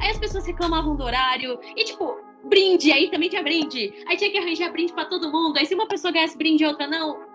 [0.00, 1.58] Aí as pessoas reclamavam do horário.
[1.76, 2.16] E, tipo,
[2.48, 2.92] brinde.
[2.92, 3.92] Aí também tinha brinde.
[4.06, 5.58] Aí tinha que arranjar brinde para todo mundo.
[5.58, 7.29] Aí se uma pessoa ganhasse brinde e outra não,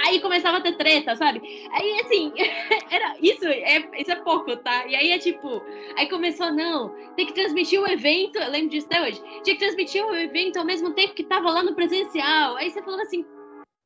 [0.00, 1.40] Aí começava a ter treta, sabe?
[1.72, 2.32] Aí, assim,
[2.90, 4.86] era isso é, isso é pouco, tá?
[4.86, 5.62] E aí é tipo,
[5.96, 9.58] aí começou, não, tem que transmitir o evento, eu lembro disso até hoje, tinha que
[9.58, 12.56] transmitir o evento ao mesmo tempo que tava lá no presencial.
[12.56, 13.24] Aí você falando assim,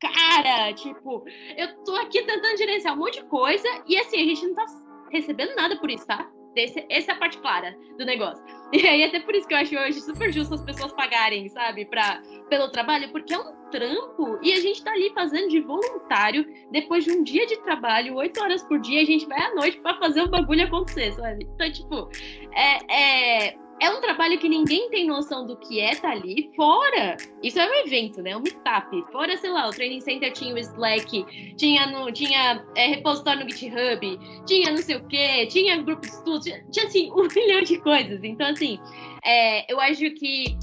[0.01, 1.25] cara, tipo,
[1.57, 4.66] eu tô aqui tentando gerenciar um monte de coisa e assim, a gente não tá
[5.11, 6.29] recebendo nada por isso, tá?
[6.54, 8.44] Esse, essa é a parte clara do negócio.
[8.72, 11.84] E aí, até por isso que eu acho hoje super justo as pessoas pagarem, sabe,
[11.84, 16.46] pra, pelo trabalho, porque é um trampo e a gente tá ali fazendo de voluntário,
[16.70, 19.78] depois de um dia de trabalho, oito horas por dia, a gente vai à noite
[19.80, 21.46] para fazer o bagulho acontecer, sabe?
[21.54, 22.08] Então, tipo,
[22.54, 27.16] é, é, é um trabalho que ninguém tem noção do que é tá ali, fora.
[27.42, 28.36] Isso é um evento, né?
[28.36, 29.04] Um meetup.
[29.10, 33.50] Fora, sei lá, o Training Center tinha o Slack, tinha, no, tinha é, repositório no
[33.50, 37.62] GitHub, tinha não sei o quê, tinha grupo de estudos, tinha, tinha assim, um milhão
[37.62, 38.22] de coisas.
[38.22, 38.78] Então, assim,
[39.24, 40.56] é, eu acho que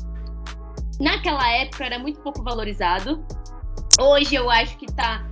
[0.98, 3.22] naquela época era muito pouco valorizado.
[4.00, 5.29] Hoje eu acho que tá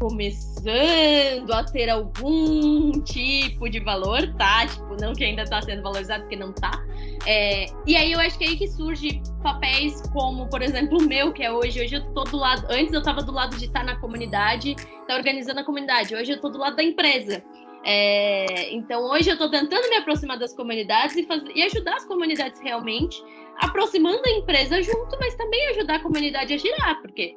[0.00, 4.66] começando a ter algum tipo de valor, tá?
[4.66, 6.82] Tipo, não que ainda tá sendo valorizado, porque não tá.
[7.26, 11.02] É, e aí eu acho que é aí que surge papéis como, por exemplo, o
[11.02, 11.82] meu, que é hoje.
[11.82, 12.66] Hoje eu tô do lado.
[12.70, 14.74] Antes eu tava do lado de estar tá na comunidade,
[15.06, 16.14] tá organizando a comunidade.
[16.14, 17.44] Hoje eu tô do lado da empresa.
[17.84, 22.60] É, então hoje eu tô tentando me aproximar das comunidades e, e ajudar as comunidades
[22.60, 23.22] realmente,
[23.58, 27.36] aproximando a empresa junto, mas também ajudar a comunidade a girar, porque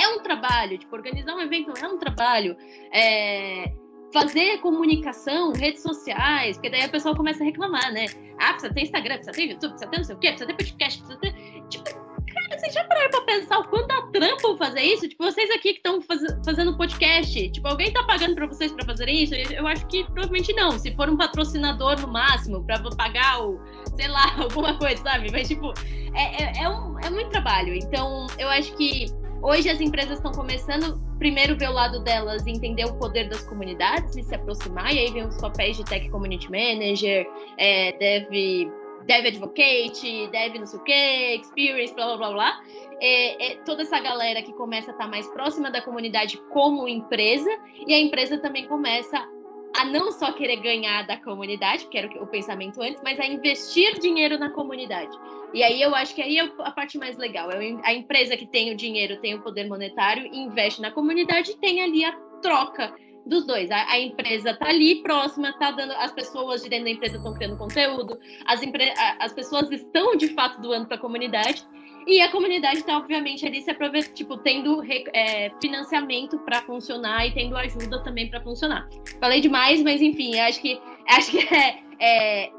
[0.00, 2.56] é um trabalho, tipo, organizar um evento é um trabalho.
[2.92, 3.72] É,
[4.12, 8.06] fazer comunicação, redes sociais, porque daí a pessoa começa a reclamar, né?
[8.38, 10.56] Ah, precisa ter Instagram, precisa ter YouTube, precisa ter não sei o quê, precisa ter
[10.56, 11.32] podcast, precisa ter.
[11.68, 15.08] Tipo, cara, vocês já pararam pra pensar o quanto dá trampo fazer isso?
[15.08, 16.20] Tipo, vocês aqui que estão faz...
[16.44, 19.34] fazendo podcast, tipo, alguém tá pagando pra vocês pra fazerem isso?
[19.34, 20.78] Eu acho que provavelmente não.
[20.78, 23.58] Se for um patrocinador no máximo, pra pagar o,
[23.96, 25.32] sei lá, alguma coisa, sabe?
[25.32, 25.72] Mas, tipo,
[26.14, 27.74] é, é, é, um, é muito trabalho.
[27.74, 29.06] Então, eu acho que
[29.42, 34.16] Hoje as empresas estão começando primeiro ver o lado delas, entender o poder das comunidades
[34.16, 37.26] e se aproximar, e aí vem os papéis de Tech Community Manager,
[37.58, 38.70] é, Dev,
[39.10, 42.60] Advocate, Dev não sei o quê, Experience, blá blá blá blá.
[43.00, 47.50] É, é, toda essa galera que começa a estar mais próxima da comunidade como empresa,
[47.84, 49.28] e a empresa também começa
[49.76, 53.98] a não só querer ganhar da comunidade, que era o pensamento antes, mas a investir
[53.98, 55.16] dinheiro na comunidade.
[55.54, 57.50] E aí eu acho que aí é a parte mais legal.
[57.50, 61.56] É a empresa que tem o dinheiro, tem o poder monetário, investe na comunidade e
[61.56, 62.94] tem ali a troca
[63.26, 63.70] dos dois.
[63.70, 65.92] A, a, empresa tá ali próxima, tá dando.
[65.92, 70.28] As pessoas de dentro da empresa estão criando conteúdo, as, empre, as pessoas estão de
[70.28, 71.64] fato doando para a comunidade.
[72.06, 77.32] E a comunidade está, obviamente, ali se aproveitando, tipo, tendo é, financiamento para funcionar e
[77.32, 78.88] tendo ajuda também para funcionar.
[79.20, 82.52] Falei demais, mas enfim, acho que acho que é, é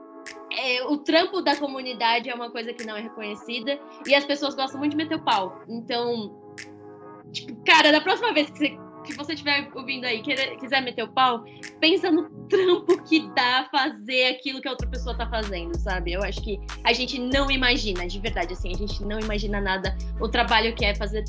[0.55, 4.55] é, o trampo da comunidade é uma coisa que não é reconhecida e as pessoas
[4.55, 5.61] gostam muito de meter o pau.
[5.67, 6.31] Então,
[7.31, 11.03] tipo, cara, da próxima vez que você se você estiver ouvindo aí, querer, quiser meter
[11.03, 11.43] o pau,
[11.79, 16.13] pensa no trampo que dá fazer aquilo que a outra pessoa tá fazendo, sabe?
[16.13, 19.95] Eu acho que a gente não imagina, de verdade, assim, a gente não imagina nada
[20.19, 21.23] o trabalho que é fazer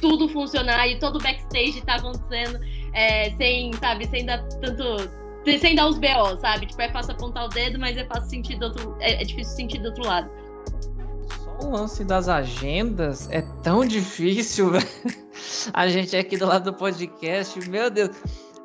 [0.00, 2.58] tudo funcionar e todo o backstage tá acontecendo
[2.92, 5.22] é, sem, sabe, sem dar tanto.
[5.58, 6.66] Sem dar os BO, sabe?
[6.66, 8.96] Tipo, é fácil apontar o dedo, mas é fácil sentir do outro.
[9.00, 10.30] É, é difícil sentir do outro lado.
[11.60, 14.72] O lance das agendas é tão difícil,
[15.72, 18.10] A gente aqui do lado do podcast, meu Deus.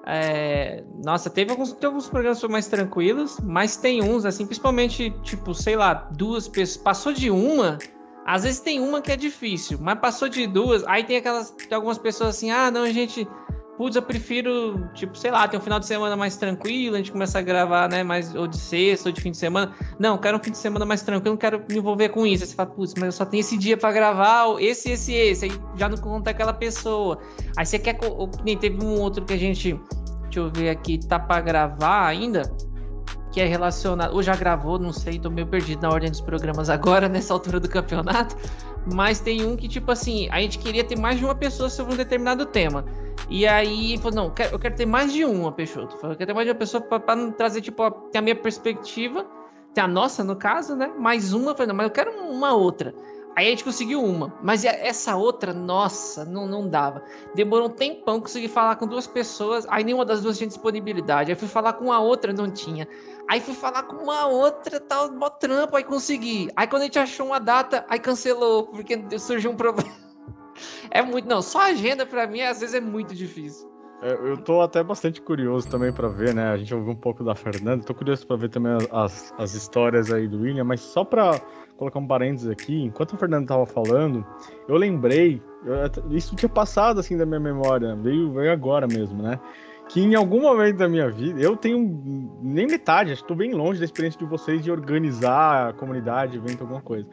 [0.05, 5.53] É, nossa, teve alguns, teve alguns programas mais tranquilos, mas tem uns, assim, principalmente, tipo,
[5.53, 6.77] sei lá, duas pessoas.
[6.77, 7.77] Passou de uma,
[8.25, 11.49] às vezes tem uma que é difícil, mas passou de duas, aí tem aquelas.
[11.51, 13.25] Tem algumas pessoas assim, ah, não, gente.
[13.77, 17.11] Putz, eu prefiro, tipo, sei lá, tem um final de semana mais tranquilo, a gente
[17.11, 19.71] começa a gravar, né, mais ou de sexta ou de fim de semana.
[19.99, 22.43] Não, quero um fim de semana mais tranquilo, não quero me envolver com isso.
[22.43, 25.45] Aí você fala, putz, mas eu só tenho esse dia para gravar, esse, esse, esse.
[25.45, 27.19] Aí já não conta aquela pessoa.
[27.55, 27.99] Aí você quer.
[28.43, 29.79] Nem teve um outro que a gente.
[30.23, 32.41] Deixa eu ver aqui, tá para gravar ainda
[33.31, 36.71] que é relacionado, ou já gravou, não sei, tô meio perdido na ordem dos programas
[36.71, 38.35] agora, nessa altura do campeonato,
[38.91, 41.93] mas tem um que, tipo assim, a gente queria ter mais de uma pessoa sobre
[41.93, 42.83] um determinado tema.
[43.29, 45.95] E aí, falou, não, eu quero ter mais de uma, Peixoto.
[45.95, 49.25] Eu quero ter mais de uma pessoa para trazer, tipo, a, ter a minha perspectiva,
[49.73, 50.87] ter a nossa, no caso, né?
[50.97, 52.95] Mais uma, eu falei, não, mas eu quero uma outra.
[53.35, 57.03] Aí a gente conseguiu uma, mas essa outra, nossa, não, não dava.
[57.35, 61.31] Demorou um tempão, consegui falar com duas pessoas, aí nenhuma das duas tinha disponibilidade.
[61.31, 62.87] Aí fui falar com a outra, não tinha.
[63.29, 66.49] Aí fui falar com uma outra, tal, mó trampo, aí consegui.
[66.55, 70.06] Aí quando a gente achou uma data, aí cancelou, porque surgiu um problema.
[70.89, 73.67] É muito, não, só agenda para mim às vezes é muito difícil.
[74.01, 76.49] É, eu tô até bastante curioso também para ver, né?
[76.49, 80.11] A gente ouviu um pouco da Fernanda, tô curioso para ver também as, as histórias
[80.11, 81.39] aí do William, mas só para
[81.75, 84.25] colocar um parênteses aqui, enquanto a Fernanda tava falando,
[84.67, 89.39] eu lembrei, eu, isso tinha passado assim da minha memória, veio, veio agora mesmo, né?
[89.87, 91.79] que em algum momento da minha vida, eu tenho
[92.41, 96.81] nem metade, estou bem longe da experiência de vocês de organizar a comunidade, evento, alguma
[96.81, 97.07] coisa.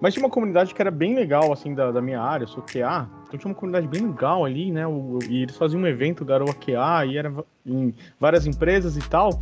[0.00, 2.62] Mas tinha uma comunidade que era bem legal, assim, da, da minha área, eu sou
[2.62, 4.86] QA, então tinha uma comunidade bem legal ali, né?
[4.86, 7.32] O, e eles faziam um evento, Garoa QA, e era
[7.66, 9.40] em várias empresas e tal.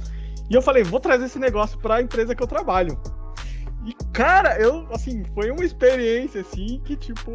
[0.48, 2.98] E eu falei, vou trazer esse negócio para a empresa que eu trabalho.
[3.84, 7.30] E, cara, eu, assim, foi uma experiência, assim, que, tipo,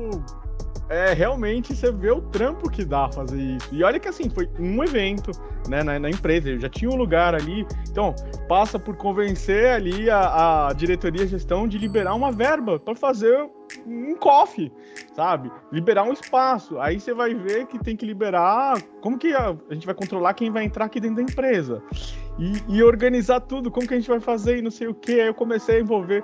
[0.89, 3.70] é, realmente você vê o trampo que dá fazer isso.
[3.72, 5.32] E olha que assim, foi um evento
[5.70, 7.65] né, na, na empresa, eu já tinha um lugar ali.
[7.89, 8.13] Então,
[8.48, 13.50] passa por convencer ali a, a diretoria gestão de liberar uma verba para fazer
[13.86, 14.72] um coffee,
[15.15, 15.52] sabe?
[15.72, 16.80] Liberar um espaço.
[16.80, 18.82] Aí você vai ver que tem que liberar.
[19.02, 21.82] Como que a, a gente vai controlar quem vai entrar aqui dentro da empresa?
[22.39, 25.20] E, e, organizar tudo, como que a gente vai fazer e não sei o que.
[25.20, 26.24] Aí eu comecei a envolver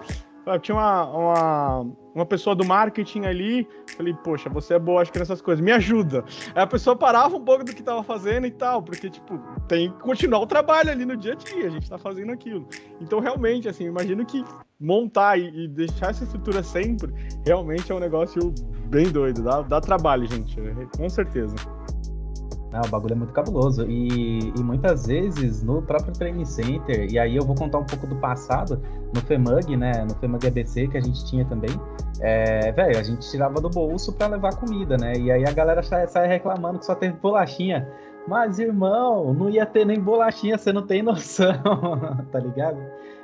[0.62, 5.20] tinha uma, uma, uma pessoa do marketing ali, falei, poxa, você é boa, acho que
[5.20, 6.24] nessas coisas, me ajuda.
[6.56, 9.92] Aí a pessoa parava um pouco do que tava fazendo e tal, porque, tipo, tem
[9.92, 12.68] que continuar o trabalho ali no dia a dia, a gente tá fazendo aquilo.
[13.02, 14.44] Então, realmente, assim, imagino que
[14.80, 17.14] montar e, e deixar essa estrutura sempre,
[17.46, 18.54] realmente é um negócio
[18.90, 20.56] bem doido, dá, dá trabalho, gente,
[20.96, 21.56] com certeza.
[22.74, 23.86] Ah, o bagulho é muito cabuloso.
[23.86, 28.06] E, e, muitas vezes no próprio Training Center, e aí eu vou contar um pouco
[28.06, 28.82] do passado,
[29.14, 30.06] no FEMUG, né?
[30.08, 31.70] No FEMUG ABC que a gente tinha também.
[32.20, 35.14] É, velho, a gente tirava do bolso para levar comida, né?
[35.14, 37.88] E aí a galera sai, reclamando que só teve bolachinha.
[38.28, 41.54] Mas, irmão, não ia ter nem bolachinha, você não tem noção,
[42.30, 42.78] tá ligado?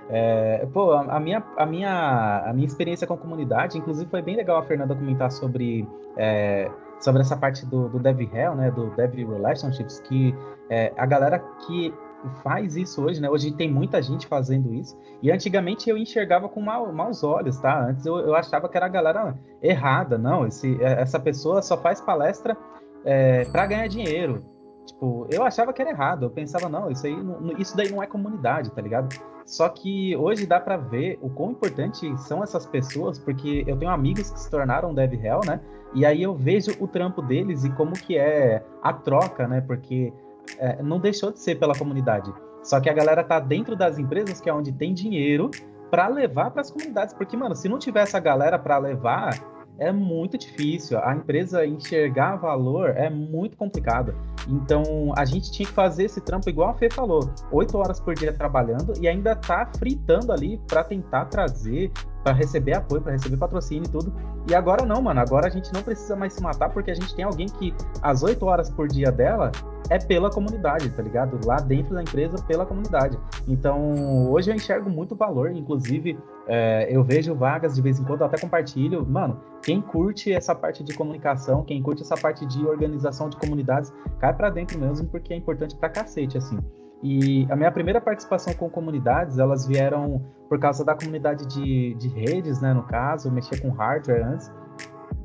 [0.09, 4.21] É, pô, a, a, minha, a, minha, a minha experiência com a comunidade, inclusive foi
[4.21, 6.69] bem legal a Fernanda comentar sobre é,
[7.03, 10.33] sobre essa parte do, do Dev Hell, né, do Dev Relationships, que
[10.69, 11.93] é, a galera que
[12.41, 13.29] faz isso hoje, né?
[13.29, 14.97] Hoje tem muita gente fazendo isso.
[15.21, 17.87] E antigamente eu enxergava com mau, maus olhos, tá?
[17.87, 20.17] Antes eu, eu, achava que era a galera errada.
[20.17, 22.55] Não, esse, é, essa pessoa só faz palestra
[23.03, 24.52] é, para ganhar dinheiro.
[24.85, 26.25] Tipo, eu achava que era errado.
[26.25, 27.15] Eu pensava, não, isso aí,
[27.57, 29.15] isso daí não é comunidade, tá ligado?
[29.45, 33.91] Só que hoje dá para ver o quão importante são essas pessoas, porque eu tenho
[33.91, 35.59] amigos que se tornaram Dev Hell, né?
[35.93, 39.61] E aí eu vejo o trampo deles e como que é a troca, né?
[39.61, 40.11] Porque
[40.57, 42.33] é, não deixou de ser pela comunidade.
[42.63, 45.51] Só que a galera tá dentro das empresas, que é onde tem dinheiro,
[45.91, 47.13] para levar para as comunidades.
[47.13, 49.37] Porque, mano, se não tiver essa galera para levar,
[49.79, 50.99] é muito difícil.
[50.99, 54.15] A empresa enxergar valor é muito complicado.
[54.47, 58.13] Então, a gente tinha que fazer esse trampo igual a Fê falou, oito horas por
[58.13, 61.91] dia trabalhando e ainda tá fritando ali para tentar trazer
[62.23, 64.13] para receber apoio, para receber patrocínio e tudo.
[64.49, 65.19] E agora não, mano.
[65.19, 68.23] Agora a gente não precisa mais se matar porque a gente tem alguém que as
[68.23, 69.51] 8 horas por dia dela
[69.89, 71.39] é pela comunidade, tá ligado?
[71.45, 73.19] Lá dentro da empresa, pela comunidade.
[73.47, 78.21] Então, hoje eu enxergo muito valor, inclusive é, eu vejo vagas de vez em quando,
[78.21, 79.05] eu até compartilho.
[79.05, 83.93] Mano, quem curte essa parte de comunicação, quem curte essa parte de organização de comunidades,
[84.19, 86.59] cai para dentro mesmo, porque é importante pra cacete, assim.
[87.01, 92.07] E a minha primeira participação com comunidades, elas vieram por causa da comunidade de, de
[92.07, 92.73] redes, né?
[92.73, 94.49] No caso, eu mexia com hardware antes.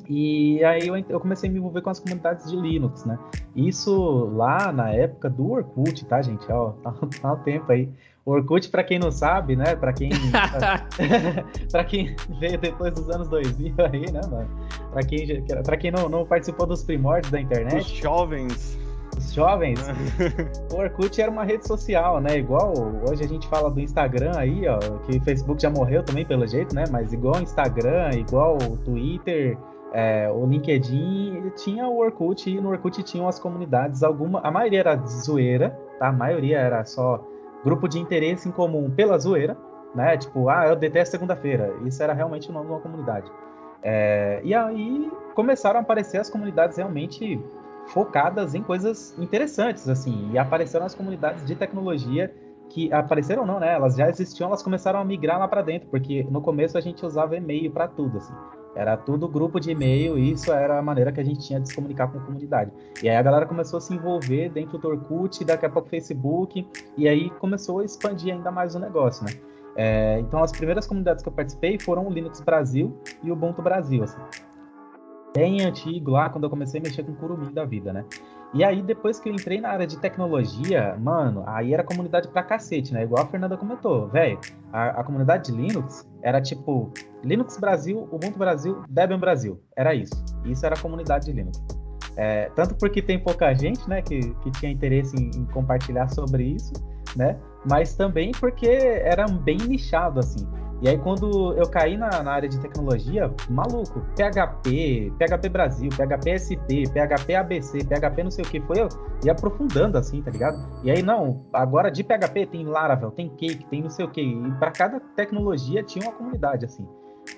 [0.09, 3.18] E aí eu, eu, comecei a me envolver com as comunidades de Linux, né?
[3.54, 6.50] Isso lá na época do Orkut, tá, gente?
[6.50, 7.92] Ó, tá, tá um tempo aí.
[8.29, 9.75] O Orkut, para quem não sabe, né?
[9.75, 10.11] Para quem
[11.73, 14.51] para quem veio depois dos anos 2000 aí, né, mano?
[14.93, 18.79] Para quem para quem não, não participou dos primórdios da internet, os jovens
[19.17, 19.81] os jovens,
[20.71, 22.37] o Orkut era uma rede social, né?
[22.37, 22.75] Igual
[23.09, 26.47] hoje a gente fala do Instagram aí, ó, que o Facebook já morreu também pelo
[26.47, 26.85] jeito, né?
[26.91, 29.57] Mas igual o Instagram, igual o Twitter,
[29.95, 34.51] é, o LinkedIn, ele tinha o Orkut e no Orkut tinham as comunidades, alguma, a
[34.51, 36.09] maioria era de zoeira, tá?
[36.09, 37.27] A maioria era só
[37.64, 39.57] grupo de interesse em comum pela zoeira,
[39.94, 40.16] né?
[40.16, 41.75] Tipo, ah, eu detesto segunda-feira.
[41.85, 43.31] Isso era realmente o nome de uma comunidade.
[43.83, 47.40] É, e aí começaram a aparecer as comunidades realmente
[47.87, 52.35] focadas em coisas interessantes, assim, e apareceram as comunidades de tecnologia
[52.68, 53.75] que apareceram não, né?
[53.75, 57.05] Elas já existiam, elas começaram a migrar lá para dentro, porque no começo a gente
[57.05, 58.35] usava e-mail para tudo, assim.
[58.74, 61.68] Era tudo grupo de e-mail e isso era a maneira que a gente tinha de
[61.68, 62.70] se comunicar com a comunidade.
[63.02, 66.66] E aí a galera começou a se envolver dentro do Orkut, daqui a pouco Facebook,
[66.96, 69.33] e aí começou a expandir ainda mais o negócio, né?
[69.76, 73.62] É, então as primeiras comunidades que eu participei foram o Linux Brasil e o Ubuntu
[73.62, 74.20] Brasil, assim
[75.38, 78.04] bem antigo lá, quando eu comecei a mexer com curumim da vida, né?
[78.54, 82.42] E aí, depois que eu entrei na área de tecnologia, mano, aí era comunidade pra
[82.42, 83.02] cacete, né?
[83.02, 84.38] Igual a Fernanda comentou, velho,
[84.72, 86.90] a, a, comunidade de Linux era tipo
[87.22, 89.61] Linux Brasil, Ubuntu Brasil, Debian Brasil.
[89.76, 90.14] Era isso.
[90.46, 91.62] Isso era a comunidade de Linux.
[92.16, 96.42] É, tanto porque tem pouca gente, né, que, que tinha interesse em, em compartilhar sobre
[96.42, 96.72] isso,
[97.14, 97.38] né?
[97.68, 100.48] Mas também porque era bem nichado, assim.
[100.81, 106.38] E aí, quando eu caí na, na, área de tecnologia, maluco, PHP, PHP Brasil, PHP
[106.38, 108.88] ST, PHP ABC, PHP não sei o que, foi eu
[109.25, 110.57] ia aprofundando assim, tá ligado?
[110.85, 114.21] E aí, não, agora de PHP tem Laravel, tem Cake, tem não sei o que,
[114.21, 116.87] e para cada tecnologia tinha uma comunidade, assim.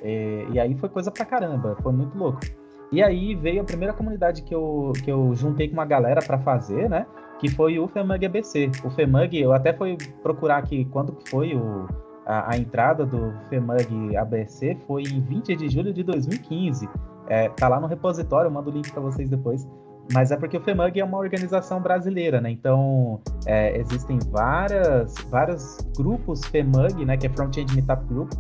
[0.03, 2.41] É, e aí foi coisa pra caramba, foi muito louco.
[2.93, 6.39] E aí veio a primeira comunidade que eu, que eu juntei com uma galera para
[6.39, 7.07] fazer, né?
[7.39, 8.71] Que foi o FEMUG ABC.
[8.85, 11.87] O FEMUG, eu até fui procurar aqui quando que foi o
[12.31, 16.89] a, a, entrada do FEMUG ABC foi em 20 de julho de 2015.
[17.29, 19.69] É, tá lá no repositório, eu mando o link para vocês depois.
[20.13, 22.51] Mas é porque o FEMUG é uma organização brasileira, né?
[22.51, 27.17] Então, é, existem várias, vários grupos FEMUG, né?
[27.17, 28.33] Que é Front-End Meetup Group,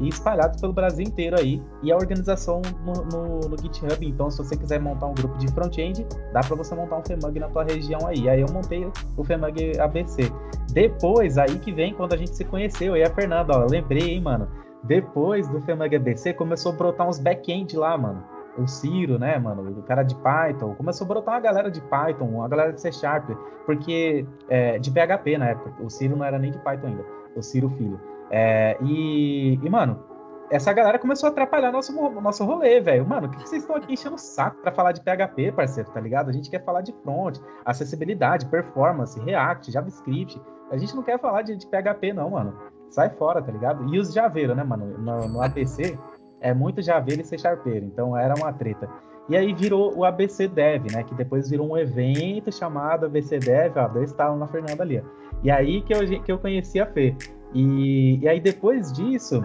[0.00, 1.62] e espalhados pelo Brasil inteiro aí.
[1.82, 4.06] E a organização no, no, no GitHub.
[4.06, 7.40] Então, se você quiser montar um grupo de front-end, dá para você montar um FEMUG
[7.40, 8.28] na tua região aí.
[8.28, 10.30] Aí eu montei o FEMUG ABC.
[10.76, 14.20] Depois, aí que vem quando a gente se conheceu, e a Fernanda, ó, lembrei, hein,
[14.20, 14.46] mano.
[14.84, 18.22] Depois do FEMUG ABC, começou a brotar uns back-end lá, mano.
[18.58, 22.26] O Ciro, né, mano, o cara de Python, começou a brotar uma galera de Python,
[22.26, 23.30] uma galera de C Sharp,
[23.64, 27.42] porque é, de PHP na época, o Ciro não era nem de Python ainda, o
[27.42, 27.98] Ciro Filho.
[28.30, 30.04] É, e, e, mano,
[30.50, 33.06] essa galera começou a atrapalhar nosso, nosso rolê, velho.
[33.06, 36.00] Mano, o que, vocês estão aqui enchendo o saco pra falar de PHP, parceiro, tá
[36.00, 36.28] ligado?
[36.28, 40.38] A gente quer falar de front, acessibilidade, performance, React, JavaScript.
[40.70, 42.54] A gente não quer falar de, de PHP, não, mano.
[42.90, 43.92] Sai fora, tá ligado?
[43.94, 44.98] E os Javeiro, né, mano?
[44.98, 45.98] No, no ABC
[46.40, 48.88] é muito Javeiro e C Sharpeiro, então era uma treta.
[49.28, 51.02] E aí virou o ABC Dev, né?
[51.02, 55.02] Que depois virou um evento chamado ABC Dev, ó, dois estavam na Fernanda ali, ó.
[55.42, 57.14] E aí que eu, que eu conheci a Fê.
[57.52, 59.44] E, e aí depois disso,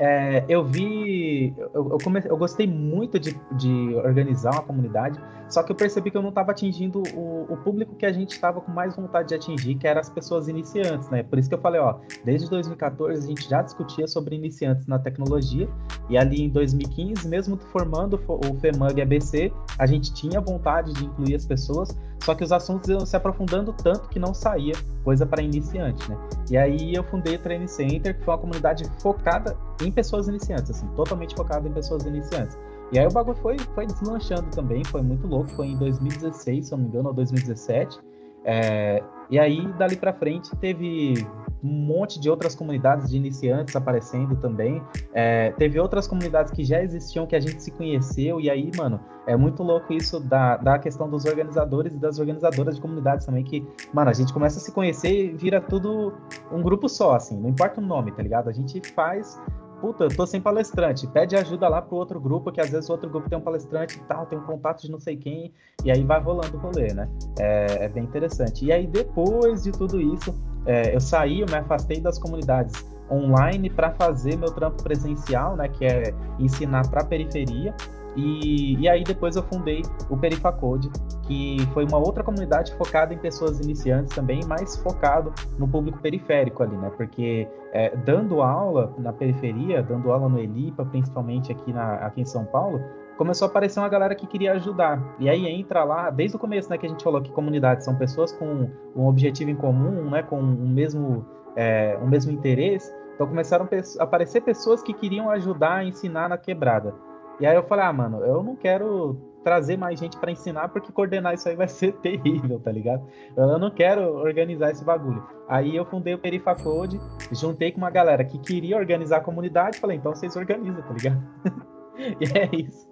[0.00, 5.62] é, eu vi, eu, eu, comecei, eu gostei muito de, de, organizar uma comunidade, só
[5.62, 8.62] que eu percebi que eu não estava atingindo o, o, público que a gente estava
[8.62, 11.22] com mais vontade de atingir, que eram as pessoas iniciantes, né?
[11.22, 14.98] Por isso que eu falei, ó, desde 2014 a gente já discutia sobre iniciantes na
[14.98, 15.68] tecnologia,
[16.08, 21.34] e ali em 2015, mesmo formando o FEMAG ABC, a gente tinha vontade de incluir
[21.34, 25.42] as pessoas, só que os assuntos iam se aprofundando tanto que não saía coisa para
[25.42, 26.16] iniciante, né?
[26.50, 30.70] E aí eu fundei o Training Center, que foi uma comunidade focada em pessoas iniciantes,
[30.70, 32.58] assim, totalmente focada em pessoas iniciantes.
[32.92, 36.72] E aí o bagulho foi, foi deslanchando também, foi muito louco, foi em 2016, se
[36.72, 37.98] eu não me engano, ou 2017.
[38.44, 41.14] É, e aí, dali para frente, teve
[41.62, 44.82] um monte de outras comunidades de iniciantes aparecendo também.
[45.12, 49.00] É, teve outras comunidades que já existiam, que a gente se conheceu, e aí, mano,
[49.26, 53.44] é muito louco isso da, da questão dos organizadores e das organizadoras de comunidades também,
[53.44, 56.14] que, mano, a gente começa a se conhecer e vira tudo
[56.50, 58.48] um grupo só, assim, não importa o nome, tá ligado?
[58.48, 59.40] A gente faz
[59.80, 62.92] puta, eu tô sem palestrante, pede ajuda lá pro outro grupo, que às vezes o
[62.92, 65.52] outro grupo tem um palestrante e tal, tem um contato de não sei quem,
[65.84, 67.08] e aí vai rolando o rolê, né?
[67.38, 68.64] É, é bem interessante.
[68.64, 70.34] E aí, depois de tudo isso,
[70.66, 72.74] é, eu saí, eu me afastei das comunidades
[73.10, 75.68] online para fazer meu trampo presencial, né?
[75.68, 77.74] Que é ensinar para periferia.
[78.16, 80.90] E, e aí depois eu fundei o Perifacode,
[81.22, 86.62] que foi uma outra comunidade focada em pessoas iniciantes também, mais focado no público periférico
[86.62, 86.90] ali, né?
[86.96, 92.24] Porque é, dando aula na periferia, dando aula no Elipa, principalmente aqui, na, aqui em
[92.24, 92.80] São Paulo,
[93.16, 95.00] começou a aparecer uma galera que queria ajudar.
[95.18, 97.94] E aí entra lá, desde o começo, né, que a gente falou que comunidades são
[97.94, 102.92] pessoas com um objetivo em comum, né, com um mesmo, é, um mesmo interesse.
[103.14, 106.94] Então começaram a aparecer pessoas que queriam ajudar a ensinar na quebrada.
[107.40, 110.92] E aí eu falei, ah, mano, eu não quero trazer mais gente para ensinar, porque
[110.92, 113.04] coordenar isso aí vai ser terrível, tá ligado?
[113.36, 115.26] Eu não quero organizar esse bagulho.
[115.48, 117.00] Aí eu fundei o Perifacode,
[117.32, 121.22] juntei com uma galera que queria organizar a comunidade, falei, então vocês organizam, tá ligado?
[122.20, 122.90] e é isso.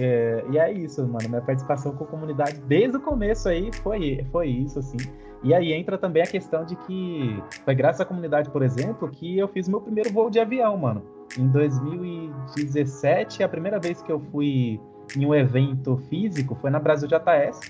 [0.00, 1.28] É, e é isso, mano.
[1.28, 4.96] Minha participação com a comunidade desde o começo aí foi, foi isso, assim.
[5.42, 9.36] E aí entra também a questão de que foi graças à comunidade, por exemplo, que
[9.36, 11.02] eu fiz meu primeiro voo de avião, mano.
[11.38, 14.80] Em 2017, a primeira vez que eu fui
[15.16, 17.60] em um evento físico foi na Brasil JS.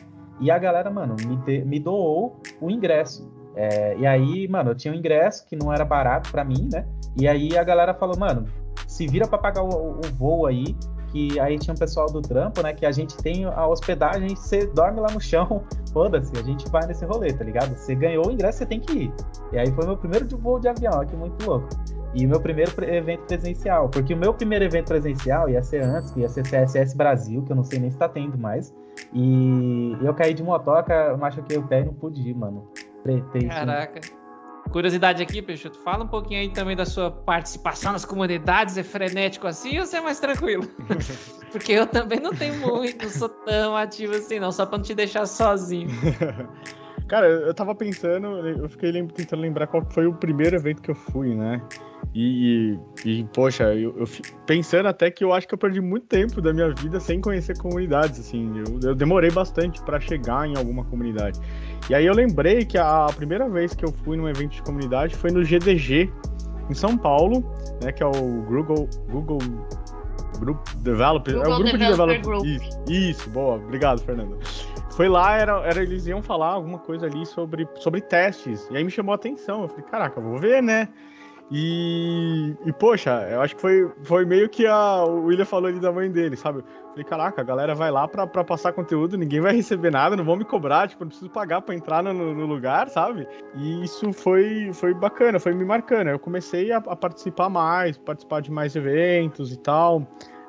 [0.40, 3.30] E a galera, mano, me, de, me doou o ingresso.
[3.54, 6.86] É, e aí, mano, eu tinha um ingresso que não era barato para mim, né?
[7.16, 8.46] E aí a galera falou, mano,
[8.88, 10.74] se vira para pagar o, o, voo aí,
[11.08, 12.72] que aí tinha um pessoal do trampo, né?
[12.72, 16.86] Que a gente tem a hospedagem, você dorme lá no chão, foda-se, a gente vai
[16.86, 17.76] nesse rolê, tá ligado?
[17.76, 19.14] Você ganhou o ingresso, você tem que ir.
[19.52, 21.68] E aí foi meu primeiro voo de avião, aqui muito louco.
[22.14, 26.10] E o meu primeiro evento presencial, porque o meu primeiro evento presencial ia ser antes,
[26.10, 28.74] que ia ser CSS Brasil, que eu não sei nem se tá tendo mais.
[29.12, 32.70] E eu caí de motoca, machuquei o pé e não pude ir, mano.
[33.02, 34.00] Pretei, Caraca.
[34.70, 39.46] Curiosidade aqui, Peixoto, fala um pouquinho aí também da sua participação nas comunidades, é frenético
[39.46, 40.66] assim ou você é mais tranquilo?
[41.52, 44.84] Porque eu também não tenho muito, não sou tão ativo assim não, só pra não
[44.84, 45.90] te deixar sozinho.
[47.08, 50.94] Cara, eu tava pensando, eu fiquei tentando lembrar qual foi o primeiro evento que eu
[50.94, 51.60] fui, né?
[52.14, 54.06] E, e poxa, eu, eu,
[54.46, 57.56] pensando até que eu acho que eu perdi muito tempo da minha vida sem conhecer
[57.56, 58.52] comunidades, assim.
[58.58, 61.40] Eu, eu demorei bastante para chegar em alguma comunidade.
[61.88, 64.62] E aí eu lembrei que a, a primeira vez que eu fui num evento de
[64.62, 66.12] comunidade foi no GDG,
[66.68, 67.44] em São Paulo,
[67.82, 67.92] né?
[67.92, 69.38] Que é o Google, Google
[70.38, 71.34] Group Developer.
[71.34, 72.46] Google é o grupo Developer de developer.
[72.46, 73.56] Isso, isso, boa.
[73.56, 74.38] Obrigado, Fernando.
[74.94, 78.68] Foi lá, era, era, eles iam falar alguma coisa ali sobre, sobre testes.
[78.70, 79.62] E aí me chamou a atenção.
[79.62, 80.88] Eu falei, caraca, vou ver, né?
[81.50, 85.80] E, e, poxa, eu acho que foi, foi meio que a, o William falou ali
[85.80, 86.62] da mãe dele, sabe?
[86.90, 90.24] Falei, caraca, a galera vai lá pra, pra passar conteúdo, ninguém vai receber nada, não
[90.24, 93.26] vão me cobrar, tipo, não preciso pagar pra entrar no, no lugar, sabe?
[93.54, 96.08] E isso foi, foi bacana, foi me marcando.
[96.08, 100.06] Eu comecei a, a participar mais, participar de mais eventos e tal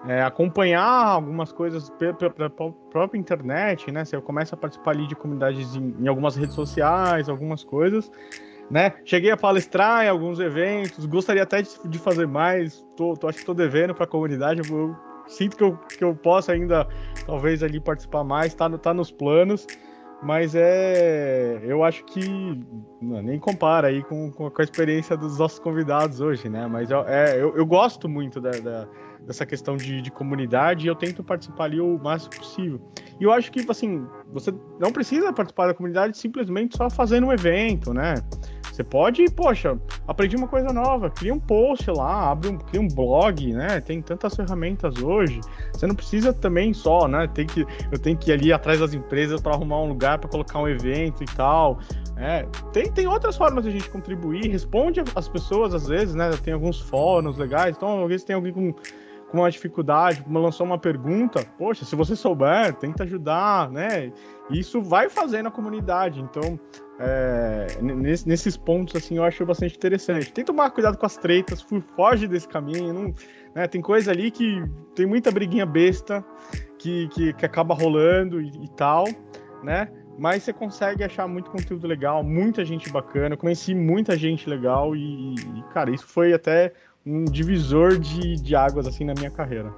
[0.08, 4.04] é, acompanhar algumas coisas pela própria internet, né?
[4.04, 8.12] Você começa a participar ali de comunidades em, em, algumas redes sociais, algumas coisas,
[8.70, 8.94] né?
[9.06, 13.38] Cheguei a palestrar em alguns eventos, gostaria até de, de fazer mais, tô, tô, acho
[13.38, 14.96] que estou devendo para a comunidade, eu, eu,
[15.26, 16.86] sinto que eu, que eu posso ainda,
[17.26, 19.66] talvez, ali participar mais, tá, no, tá nos planos,
[20.22, 21.62] mas é.
[21.64, 22.22] Eu acho que
[23.02, 26.66] não, nem compara aí com, com, a experiência dos nossos convidados hoje, né?
[26.66, 28.88] Mas é, eu, eu gosto muito da, da
[29.26, 32.82] dessa questão de, de comunidade e eu tento participar ali o máximo possível.
[33.20, 37.34] E eu acho que, assim, você não precisa participar da comunidade simplesmente só fazendo um
[37.34, 38.16] evento, né?
[38.74, 42.88] Você pode, poxa, aprendi uma coisa nova, cria um post lá, abre um, cria um
[42.88, 43.80] blog, né?
[43.80, 45.40] Tem tantas ferramentas hoje.
[45.72, 47.28] Você não precisa também só, né?
[47.28, 50.28] Tem que, eu tenho que ir ali atrás das empresas para arrumar um lugar para
[50.28, 51.78] colocar um evento e tal.
[52.18, 56.32] É, tem, tem outras formas de a gente contribuir, responde as pessoas às vezes, né?
[56.44, 58.74] Tem alguns fóruns legais, então às vezes tem alguém com
[59.34, 64.14] com uma dificuldade, lançou uma pergunta, poxa, se você souber, tenta ajudar, né?
[64.52, 66.22] Isso vai fazendo a comunidade.
[66.22, 66.60] Então,
[67.00, 67.66] é,
[68.28, 70.32] nesses pontos, assim, eu acho bastante interessante.
[70.32, 71.66] Tem que tomar cuidado com as tretas,
[71.96, 72.94] foge desse caminho.
[72.94, 73.14] Não,
[73.56, 73.68] né?
[73.68, 74.64] Tem coisa ali que
[74.94, 76.24] tem muita briguinha besta
[76.78, 79.06] que, que, que acaba rolando e, e tal,
[79.64, 79.90] né?
[80.16, 83.34] mas você consegue achar muito conteúdo legal, muita gente bacana.
[83.34, 86.72] Eu conheci muita gente legal e, e, cara, isso foi até
[87.06, 89.74] um divisor de, de águas assim na minha carreira.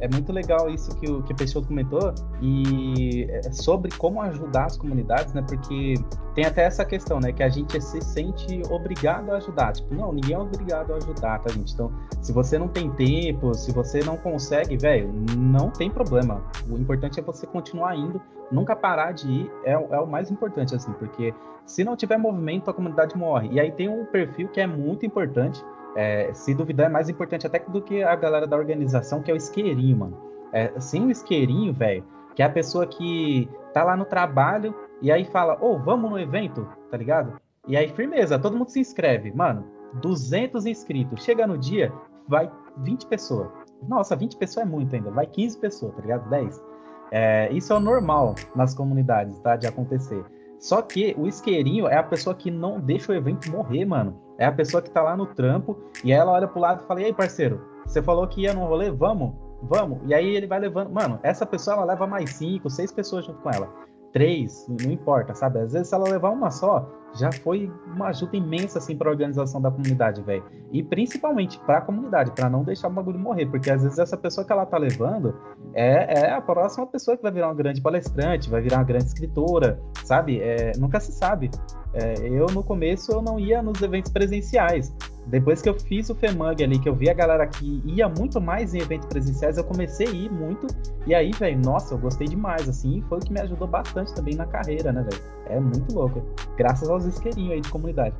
[0.00, 4.64] É muito legal isso que o que a pessoa comentou e é sobre como ajudar
[4.64, 5.44] as comunidades, né?
[5.46, 5.94] Porque
[6.34, 7.30] tem até essa questão, né?
[7.30, 9.72] Que a gente se sente obrigado a ajudar.
[9.74, 11.72] Tipo, não, ninguém é obrigado a ajudar, tá, gente?
[11.72, 16.42] Então, se você não tem tempo, se você não consegue, velho, não tem problema.
[16.68, 18.20] O importante é você continuar indo,
[18.50, 21.32] nunca parar de ir, é, é o mais importante, assim, porque
[21.64, 23.50] se não tiver movimento, a comunidade morre.
[23.52, 25.64] E aí tem um perfil que é muito importante,
[25.96, 29.34] É, se duvidar, é mais importante até do que a galera da organização, que é
[29.34, 30.18] o isqueirinho, mano.
[30.52, 35.10] É, sem o isqueirinho, velho, que é a pessoa que tá lá no trabalho e
[35.10, 37.40] aí fala, ô, oh, vamos no evento, tá ligado?
[37.66, 39.32] E aí, firmeza, todo mundo se inscreve.
[39.32, 39.64] Mano,
[39.94, 41.22] 200 inscritos.
[41.22, 41.92] Chega no dia,
[42.28, 43.48] vai 20 pessoas.
[43.86, 45.10] Nossa, 20 pessoas é muito ainda.
[45.10, 46.28] Vai 15 pessoas, tá ligado?
[46.28, 46.62] 10.
[47.10, 49.56] É, isso é o normal nas comunidades, tá?
[49.56, 50.24] De acontecer.
[50.58, 54.21] Só que o isqueirinho é a pessoa que não deixa o evento morrer, mano.
[54.42, 57.00] É a pessoa que tá lá no trampo e ela olha pro lado e fala:
[57.00, 58.90] E aí, parceiro, você falou que ia no rolê?
[58.90, 59.34] Vamos?
[59.62, 60.00] Vamos.
[60.06, 60.90] E aí ele vai levando.
[60.90, 63.82] Mano, essa pessoa ela leva mais cinco, seis pessoas junto com ela
[64.12, 65.58] três, não importa, sabe?
[65.58, 69.12] Às vezes, se ela levar uma só, já foi uma ajuda imensa, assim, para a
[69.12, 70.44] organização da comunidade, velho.
[70.72, 74.16] E principalmente para a comunidade, para não deixar o bagulho morrer, porque às vezes essa
[74.16, 75.34] pessoa que ela tá levando
[75.74, 79.04] é, é a próxima pessoa que vai virar uma grande palestrante, vai virar uma grande
[79.04, 80.40] escritora, sabe?
[80.40, 81.50] É, nunca se sabe.
[81.94, 84.94] É, eu, no começo, eu não ia nos eventos presenciais.
[85.26, 88.40] Depois que eu fiz o FEMAG ali, que eu vi a galera que ia muito
[88.40, 90.66] mais em eventos presenciais, eu comecei a ir muito.
[91.06, 93.02] E aí, velho, nossa, eu gostei demais, assim.
[93.08, 95.22] Foi o que me ajudou bastante também na carreira, né, velho?
[95.46, 96.22] É muito louco.
[96.56, 98.16] Graças aos isqueirinhos aí de comunidade.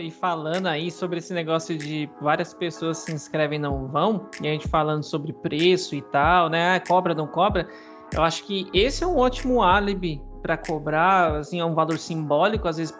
[0.00, 4.46] E falando aí sobre esse negócio de várias pessoas se inscrevem e não vão, e
[4.46, 6.76] a gente falando sobre preço e tal, né?
[6.76, 7.68] Ah, cobra, não cobra.
[8.12, 12.68] Eu acho que esse é um ótimo álibi para cobrar, assim, é um valor simbólico,
[12.68, 12.94] às vezes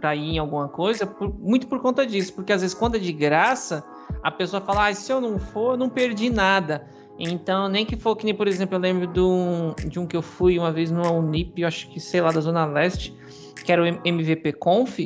[0.00, 2.98] para ir em alguma coisa, por, muito por conta disso, porque às vezes quando é
[2.98, 3.84] de graça,
[4.22, 6.86] a pessoa fala, ah, se eu não for, eu não perdi nada.
[7.20, 10.16] Então, nem que for que nem, por exemplo, eu lembro de um, de um que
[10.16, 13.14] eu fui uma vez no Unip, eu acho que, sei lá, da Zona Leste,
[13.62, 14.98] que era o MVP Conf,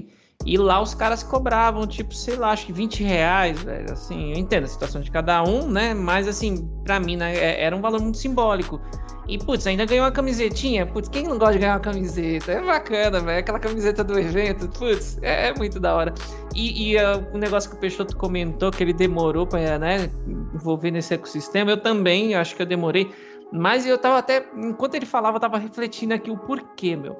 [0.47, 3.93] e lá os caras cobravam, tipo, sei lá, acho que 20 reais, velho.
[3.93, 5.93] Assim, eu entendo a situação de cada um, né?
[5.93, 8.81] Mas, assim, para mim, né, é, era um valor muito simbólico.
[9.27, 10.87] E, putz, ainda ganhou uma camisetinha.
[10.87, 12.53] Putz, quem não gosta de ganhar uma camiseta?
[12.53, 13.39] É bacana, velho.
[13.39, 14.69] Aquela camiseta do evento.
[14.69, 16.15] Putz, é, é muito da hora.
[16.55, 20.11] E, e uh, o negócio que o Peixoto comentou, que ele demorou pra né,
[20.55, 23.11] envolver nesse ecossistema, eu também acho que eu demorei.
[23.51, 27.17] Mas eu tava até, enquanto ele falava, eu tava refletindo aqui o porquê, meu.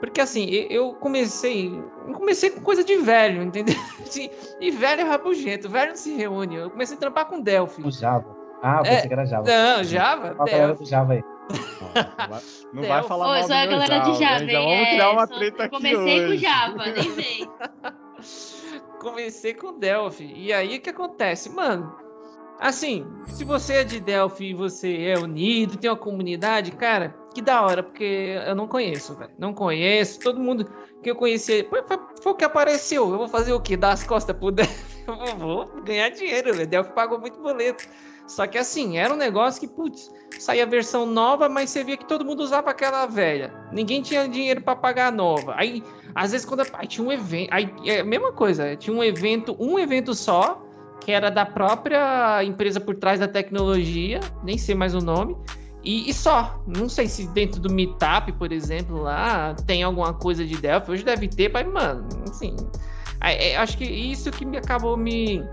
[0.00, 1.70] Porque assim, eu comecei.
[2.14, 3.76] comecei com coisa de velho, entendeu?
[4.60, 6.56] e velho é rabugento, velho não se reúne.
[6.56, 7.82] Eu comecei a trampar com Delphi.
[7.86, 8.41] O Java.
[8.62, 9.44] Ah, eu pensei é, que era Java.
[9.44, 10.34] Não, Java?
[10.36, 11.24] Qual a galera do Java aí?
[12.72, 14.46] Não vai, falar Oi, mal sou a galera de Java.
[14.46, 16.36] Já vamos criar uma treta aqui Comecei hoje.
[16.36, 17.50] com Java, nem vem.
[19.00, 20.32] comecei com Delphi.
[20.36, 21.50] E aí o que acontece?
[21.50, 21.92] Mano,
[22.60, 27.42] assim, se você é de Delphi e você é unido, tem uma comunidade, cara, que
[27.42, 29.32] da hora, porque eu não conheço, velho.
[29.36, 30.20] Não conheço.
[30.20, 30.70] Todo mundo
[31.02, 33.10] que eu conheci foi, foi, foi, o que apareceu.
[33.10, 33.76] Eu vou fazer o quê?
[33.76, 35.04] Dar as costas pro Delphi?
[35.08, 36.68] Eu vou ganhar dinheiro, velho.
[36.68, 37.88] Delphi pagou muito boleto.
[38.32, 41.98] Só que assim, era um negócio que, putz, saía a versão nova, mas você via
[41.98, 43.52] que todo mundo usava aquela velha.
[43.70, 45.54] Ninguém tinha dinheiro para pagar a nova.
[45.54, 45.82] Aí,
[46.14, 47.48] às vezes, quando aí tinha um evento.
[47.52, 50.66] Aí, é a mesma coisa, tinha um evento, um evento só,
[50.98, 55.36] que era da própria empresa por trás da tecnologia, nem sei mais o nome.
[55.84, 60.42] E, e, só, não sei se dentro do Meetup, por exemplo, lá tem alguma coisa
[60.42, 60.92] de Delphi.
[60.92, 62.56] Hoje deve ter, mas, mano, assim.
[63.20, 65.44] É, acho que isso que me acabou me,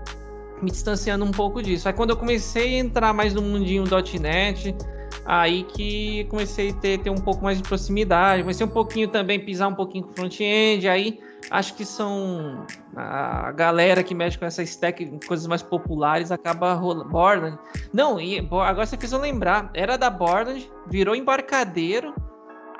[0.62, 1.88] me distanciando um pouco disso.
[1.88, 3.84] Aí quando eu comecei a entrar mais no mundinho
[4.20, 4.74] .NET,
[5.24, 9.38] aí que comecei a ter, ter um pouco mais de proximidade, comecei um pouquinho também
[9.38, 14.62] pisar um pouquinho com front-end, aí acho que são a galera que mexe com essa
[14.62, 17.10] stack, coisas mais populares, acaba rolando.
[17.10, 17.58] Borland.
[17.92, 19.70] Não, e agora você fez lembrar.
[19.74, 22.14] Era da Borland, virou embarcadeiro.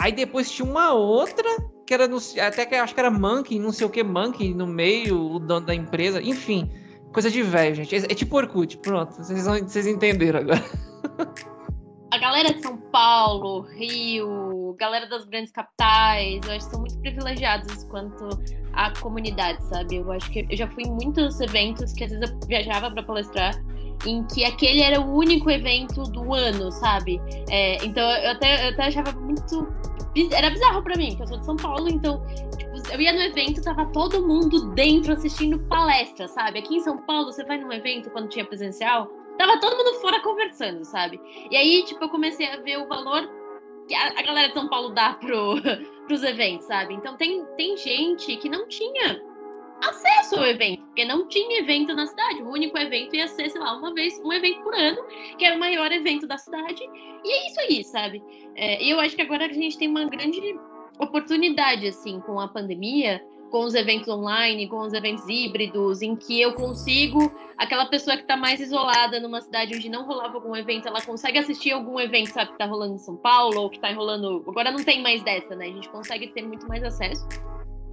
[0.01, 1.49] Aí depois tinha uma outra,
[1.87, 4.67] que era no, até que acho que era Monkey, não sei o que, Monkey no
[4.67, 6.23] meio, o dono da empresa.
[6.23, 6.71] Enfim,
[7.13, 7.95] coisa de velho, gente.
[7.95, 9.15] É, é, tipo Orkut, pronto.
[9.15, 10.65] Vocês, vocês entenderam agora.
[12.13, 16.99] A galera de São Paulo, Rio, galera das grandes capitais, eu acho que são muito
[16.99, 18.29] privilegiados quanto
[18.73, 19.97] à comunidade, sabe?
[19.97, 23.05] Eu acho que eu já fui em muitos eventos que às vezes eu viajava para
[23.05, 23.55] palestrar
[24.05, 27.21] em que aquele era o único evento do ano, sabe?
[27.49, 29.69] É, então eu até, eu até achava muito.
[30.33, 32.21] Era bizarro para mim, que eu sou de São Paulo, então
[32.93, 36.59] eu ia no evento, tava todo mundo dentro assistindo palestra, sabe?
[36.59, 39.07] Aqui em São Paulo, você vai num evento quando tinha presencial,
[39.39, 41.21] tava todo mundo fora conversando, sabe?
[41.51, 43.29] E aí, tipo, eu comecei a ver o valor
[43.87, 45.57] que a, galera de São Paulo dá pro,
[46.07, 46.95] pros eventos, sabe?
[46.95, 49.23] Então tem, tem gente que não tinha
[49.83, 52.43] acesso ao evento, porque não tinha evento na cidade.
[52.43, 55.03] O único evento ia ser, sei lá, uma vez, um evento por ano,
[55.39, 56.83] que era o maior evento da cidade.
[57.25, 58.23] E é isso aí, sabe?
[58.57, 60.55] É, eu acho que agora a gente tem uma grande
[61.01, 66.41] oportunidade, assim, com a pandemia, com os eventos online, com os eventos híbridos, em que
[66.41, 70.87] eu consigo, aquela pessoa que está mais isolada numa cidade onde não rolava algum evento,
[70.87, 73.93] ela consegue assistir algum evento, sabe, que está rolando em São Paulo, ou que está
[73.93, 74.45] rolando.
[74.47, 75.67] Agora não tem mais dessa, né?
[75.67, 77.27] A gente consegue ter muito mais acesso.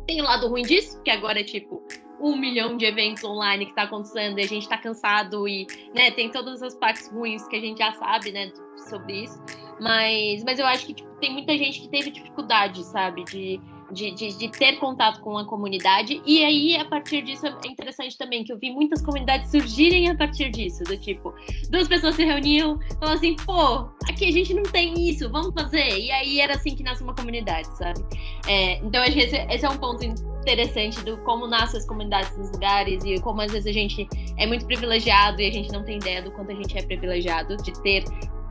[0.07, 1.83] Tem o lado ruim disso, que agora é tipo
[2.19, 6.09] um milhão de eventos online que está acontecendo e a gente está cansado e né,
[6.11, 8.51] tem todas as partes ruins que a gente já sabe né,
[8.89, 9.39] sobre isso.
[9.79, 13.61] Mas, mas eu acho que tipo, tem muita gente que teve dificuldade, sabe, de
[13.91, 16.21] de, de, de, ter contato com a comunidade.
[16.25, 20.15] E aí, a partir disso, é interessante também que eu vi muitas comunidades surgirem a
[20.15, 20.83] partir disso.
[20.83, 21.33] Do tipo,
[21.69, 25.99] duas pessoas se reuniam, falaram assim, pô, aqui a gente não tem isso, vamos fazer.
[25.99, 27.99] E aí era assim que nasce uma comunidade, sabe?
[28.47, 32.37] É, então, acho que esse, esse é um ponto interessante do como nascem as comunidades
[32.37, 34.07] nos lugares e como às vezes a gente
[34.37, 37.57] é muito privilegiado e a gente não tem ideia do quanto a gente é privilegiado
[37.57, 38.05] de ter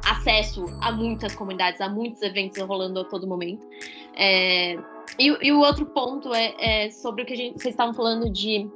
[0.05, 3.67] acesso a muitas comunidades, a muitos eventos rolando a todo momento.
[4.15, 4.77] É,
[5.19, 8.69] e, e, o outro ponto é, é, sobre o que gente, vocês estavam falando de.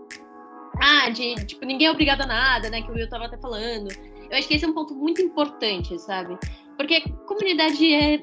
[0.80, 2.82] Ah, de tipo, ninguém é obrigado a nada, né?
[2.82, 3.88] Que o Will estava até falando.
[4.30, 6.38] Eu acho que esse é um ponto muito importante, sabe?
[6.76, 8.18] Porque comunidade é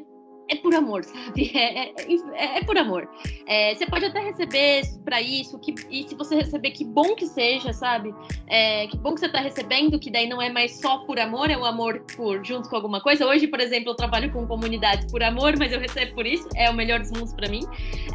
[0.50, 1.52] é por amor, sabe?
[1.58, 1.94] É, é,
[2.36, 3.10] é, é por amor.
[3.46, 7.26] É, você pode até receber para isso, que, e se você receber, que bom que
[7.26, 8.14] seja, sabe?
[8.48, 11.50] É, que bom que você está recebendo, que daí não é mais só por amor,
[11.50, 13.26] é o amor por junto com alguma coisa.
[13.26, 16.70] Hoje, por exemplo, eu trabalho com comunidades por amor, mas eu recebo por isso, é
[16.70, 17.62] o melhor dos mundos para mim.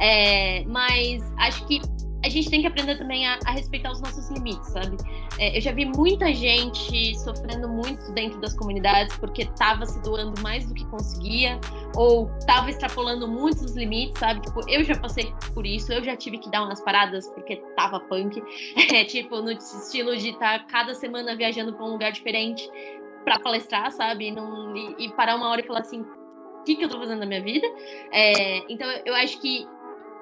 [0.00, 1.80] É, mas acho que
[2.24, 4.96] a gente tem que aprender também a, a respeitar os nossos limites, sabe?
[5.38, 10.40] É, eu já vi muita gente sofrendo muito dentro das comunidades porque estava se doando
[10.40, 11.58] mais do que conseguia
[11.96, 14.40] ou estava extrapolando muitos os limites, sabe?
[14.40, 18.00] Tipo, eu já passei por isso, eu já tive que dar umas paradas porque tava
[18.00, 18.42] punk.
[18.92, 22.68] É, tipo, no estilo de estar tá cada semana viajando para um lugar diferente
[23.24, 24.28] para palestrar, sabe?
[24.28, 26.98] E, não, e, e, parar uma hora e falar assim, o que, que eu tô
[26.98, 27.66] fazendo na minha vida?
[28.12, 29.66] É, então, eu acho que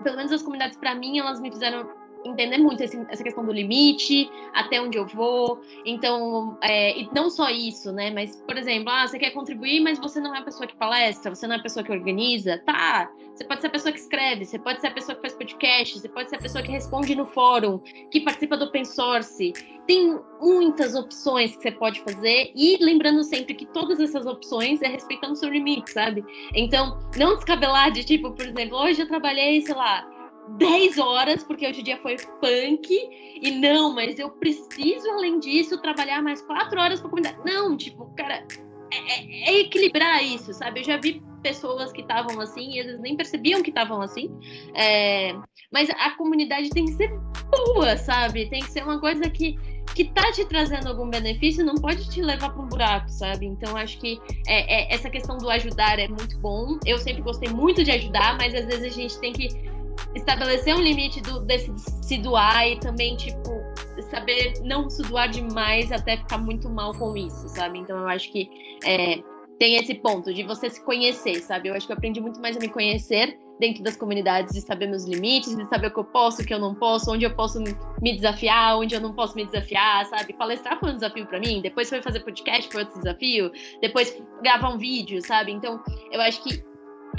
[0.03, 1.89] pelo menos as comunidades, para mim, elas me fizeram
[2.25, 5.61] entender muito esse, essa questão do limite, até onde eu vou.
[5.85, 8.11] Então, é, e não só isso, né?
[8.11, 11.35] Mas, por exemplo, ah, você quer contribuir, mas você não é a pessoa que palestra,
[11.35, 12.59] você não é a pessoa que organiza.
[12.59, 15.35] Tá, você pode ser a pessoa que escreve, você pode ser a pessoa que faz
[15.35, 17.79] podcast, você pode ser a pessoa que responde no fórum,
[18.11, 19.53] que participa do open source.
[19.87, 24.89] Tem muitas opções que você pode fazer e lembrando sempre que todas essas opções é
[24.89, 26.25] respeitando o seu limite, sabe?
[26.55, 30.07] Então, não descabelar de tipo, por exemplo, hoje eu trabalhei, sei lá,
[30.59, 32.89] 10 horas, porque hoje o dia foi punk,
[33.43, 37.39] e não, mas eu preciso, além disso, trabalhar mais 4 horas para comunidade.
[37.45, 38.45] Não, tipo, cara,
[38.93, 40.81] é, é, é, equilibrar isso, sabe?
[40.81, 44.31] Eu já vi pessoas que estavam assim, e eles nem percebiam que estavam assim,
[44.75, 45.35] é,
[45.73, 47.11] mas a comunidade tem que ser
[47.51, 48.49] boa, sabe?
[48.51, 49.57] Tem que ser uma coisa que
[49.95, 53.47] que tá te trazendo algum benefício não pode te levar para um buraco, sabe?
[53.47, 56.79] Então acho que é, é, essa questão do ajudar é muito bom.
[56.87, 59.49] Eu sempre gostei muito de ajudar, mas às vezes a gente tem que
[60.15, 63.51] estabelecer um limite do, desse se doar e também, tipo,
[64.11, 67.79] saber não se doar demais até ficar muito mal com isso, sabe?
[67.79, 68.51] Então eu acho que
[68.85, 69.23] é,
[69.59, 71.69] tem esse ponto de você se conhecer, sabe?
[71.69, 74.87] Eu acho que eu aprendi muito mais a me conhecer dentro das comunidades, de saber
[74.87, 77.37] meus limites, de saber o que eu posso, o que eu não posso, onde eu
[77.37, 77.63] posso
[78.01, 80.33] me desafiar, onde eu não posso me desafiar, sabe?
[80.33, 84.71] Palestrar foi um desafio para mim, depois foi fazer podcast foi outro desafio, depois gravar
[84.71, 85.53] um vídeo, sabe?
[85.53, 85.79] Então,
[86.11, 86.65] eu acho que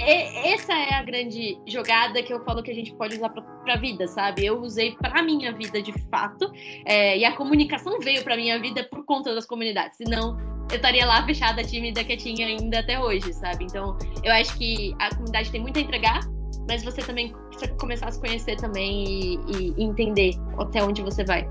[0.00, 3.76] essa é a grande jogada que eu falo que a gente pode usar para a
[3.76, 4.44] vida, sabe?
[4.44, 6.50] Eu usei para minha vida de fato,
[6.84, 9.96] é, e a comunicação veio para minha vida por conta das comunidades.
[9.96, 10.36] Senão,
[10.70, 13.64] eu estaria lá fechada, tímida, quietinha ainda até hoje, sabe?
[13.64, 16.20] Então, eu acho que a comunidade tem muito a entregar,
[16.68, 21.24] mas você também precisa começar a se conhecer também e, e entender até onde você
[21.24, 21.46] vai.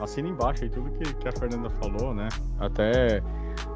[0.00, 2.28] Assina embaixo aí tudo que, que a Fernanda falou, né?
[2.58, 3.22] Até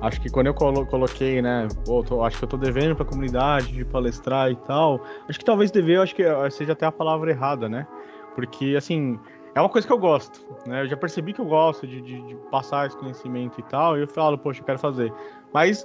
[0.01, 3.05] Acho que quando eu colo coloquei, né, pô, tô, acho que eu tô devendo pra
[3.05, 6.93] comunidade de palestrar e tal, acho que talvez dever, acho que eh, seja até a
[6.93, 7.87] palavra errada, né?
[8.35, 9.19] Porque, assim,
[9.55, 10.83] é uma coisa que eu gosto, né?
[10.83, 14.03] Eu já percebi que eu gosto de, de, de passar esse conhecimento e tal, e
[14.03, 15.13] eu falo, poxa, eu quero fazer.
[15.53, 15.85] Mas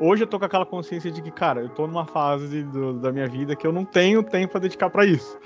[0.00, 3.12] hoje eu tô com aquela consciência de que, cara, eu tô numa fase do, da
[3.12, 5.38] minha vida que eu não tenho tempo para dedicar para isso.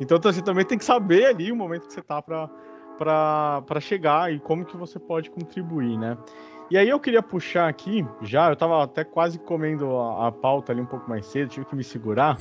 [0.00, 4.38] Então, você também tem que saber ali o momento que você tá para chegar e
[4.38, 6.18] como que você pode contribuir, né?
[6.70, 10.72] E aí eu queria puxar aqui, já, eu estava até quase comendo a, a, pauta
[10.72, 12.36] ali um pouco mais cedo, tive que me segurar,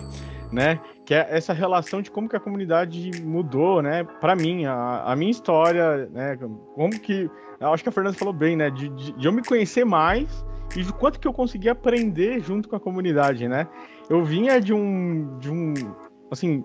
[0.52, 0.80] né?
[1.06, 4.04] Que é essa relação de como que a comunidade mudou, né?
[4.04, 6.38] Para mim, a, a, minha história, né?
[6.74, 8.72] Como que, acho que a Fernanda falou bem, né?
[8.72, 10.44] De, de, de eu me conhecer mais
[10.76, 13.68] e de quanto que eu consegui aprender junto com a comunidade, né?
[14.10, 15.74] Eu vinha de um, de um,
[16.32, 16.64] assim,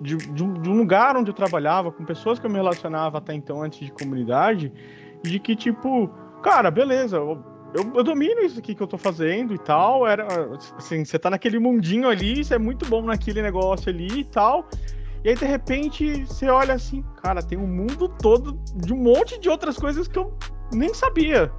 [0.00, 3.18] de, de, um, de um lugar onde eu trabalhava, com pessoas que eu me relacionava
[3.18, 4.72] até então antes de comunidade,
[5.22, 6.08] de que, tipo,
[6.42, 7.42] cara, beleza, eu,
[7.74, 10.06] eu, eu, domino isso aqui que eu tô fazendo e tal.
[10.06, 10.26] Era
[10.76, 14.68] assim, você tá naquele mundinho ali, você é muito bom naquele negócio ali e tal.
[15.24, 19.40] E aí, de repente, você olha assim, cara, tem um mundo todo de um monte
[19.40, 20.36] de outras coisas que eu
[20.72, 21.50] nem sabia.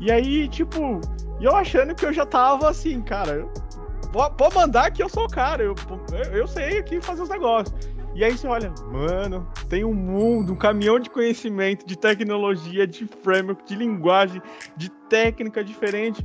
[0.00, 1.00] E aí, tipo,
[1.40, 3.46] eu achando que eu já tava assim, cara,
[4.36, 5.74] pode mandar que eu sou o cara, eu,
[6.32, 7.74] eu sei aqui fazer os negócios.
[8.14, 13.06] E aí você olha, mano, tem um mundo, um caminhão de conhecimento, de tecnologia, de
[13.06, 14.40] framework, de linguagem,
[14.76, 16.24] de técnica diferente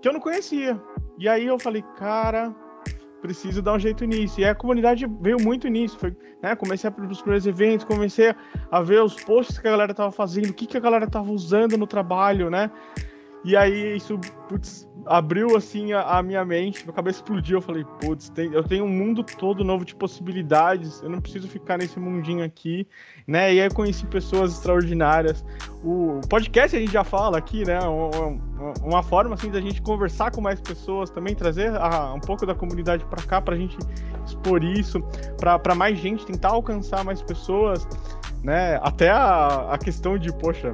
[0.00, 0.80] que eu não conhecia.
[1.18, 2.54] E aí eu falei, cara,
[3.20, 4.38] preciso dar um jeito nisso.
[4.38, 5.98] E a comunidade veio muito nisso.
[5.98, 8.34] Foi, né, comecei a ir os primeiros eventos, comecei
[8.70, 11.32] a ver os posts que a galera tava fazendo, o que, que a galera tava
[11.32, 12.70] usando no trabalho, né?
[13.44, 14.18] E aí isso,
[14.48, 17.58] putz, abriu assim a, a, minha mente, minha cabeça explodiu.
[17.58, 21.76] Eu falei, putz, eu tenho um mundo todo novo de possibilidades, eu não preciso ficar
[21.76, 22.86] nesse mundinho aqui,
[23.26, 23.52] né?
[23.52, 25.44] E aí eu conheci pessoas extraordinárias.
[25.82, 27.78] O podcast a gente já fala aqui, né?
[27.80, 32.46] Uma, uma forma assim da gente conversar com mais pessoas, também trazer a, um pouco
[32.46, 33.76] da comunidade para cá, para a gente
[34.24, 35.02] expor isso,
[35.36, 37.86] para mais gente tentar alcançar mais pessoas,
[38.42, 38.80] né?
[38.82, 40.72] Até a, a questão de, poxa,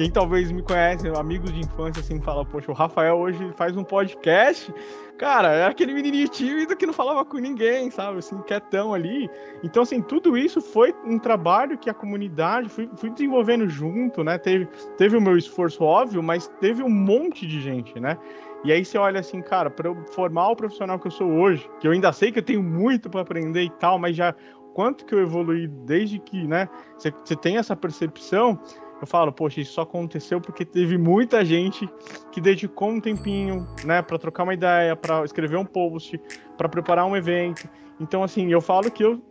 [0.00, 3.84] quem talvez me conhece, amigos de infância, assim, fala, poxa, o Rafael hoje faz um
[3.84, 4.72] podcast.
[5.18, 8.16] Cara, é aquele menininho tímido que não falava com ninguém, sabe?
[8.16, 9.28] Assim, quietão ali.
[9.62, 14.38] Então, assim, tudo isso foi um trabalho que a comunidade fui, fui desenvolvendo junto, né?
[14.38, 18.16] Teve, teve o meu esforço óbvio, mas teve um monte de gente, né?
[18.64, 21.68] E aí você olha assim, cara, para eu formar o profissional que eu sou hoje,
[21.78, 24.34] que eu ainda sei que eu tenho muito para aprender e tal, mas já
[24.72, 26.70] quanto que eu evolui desde que, né?
[26.96, 28.58] Você tem essa percepção,
[29.02, 31.88] eu falo, poxa, isso só aconteceu porque teve muita gente
[32.30, 36.20] que dedicou um tempinho, né, para trocar uma ideia, para escrever um post,
[36.56, 37.68] para preparar um evento.
[37.98, 39.22] Então, assim, eu falo que eu,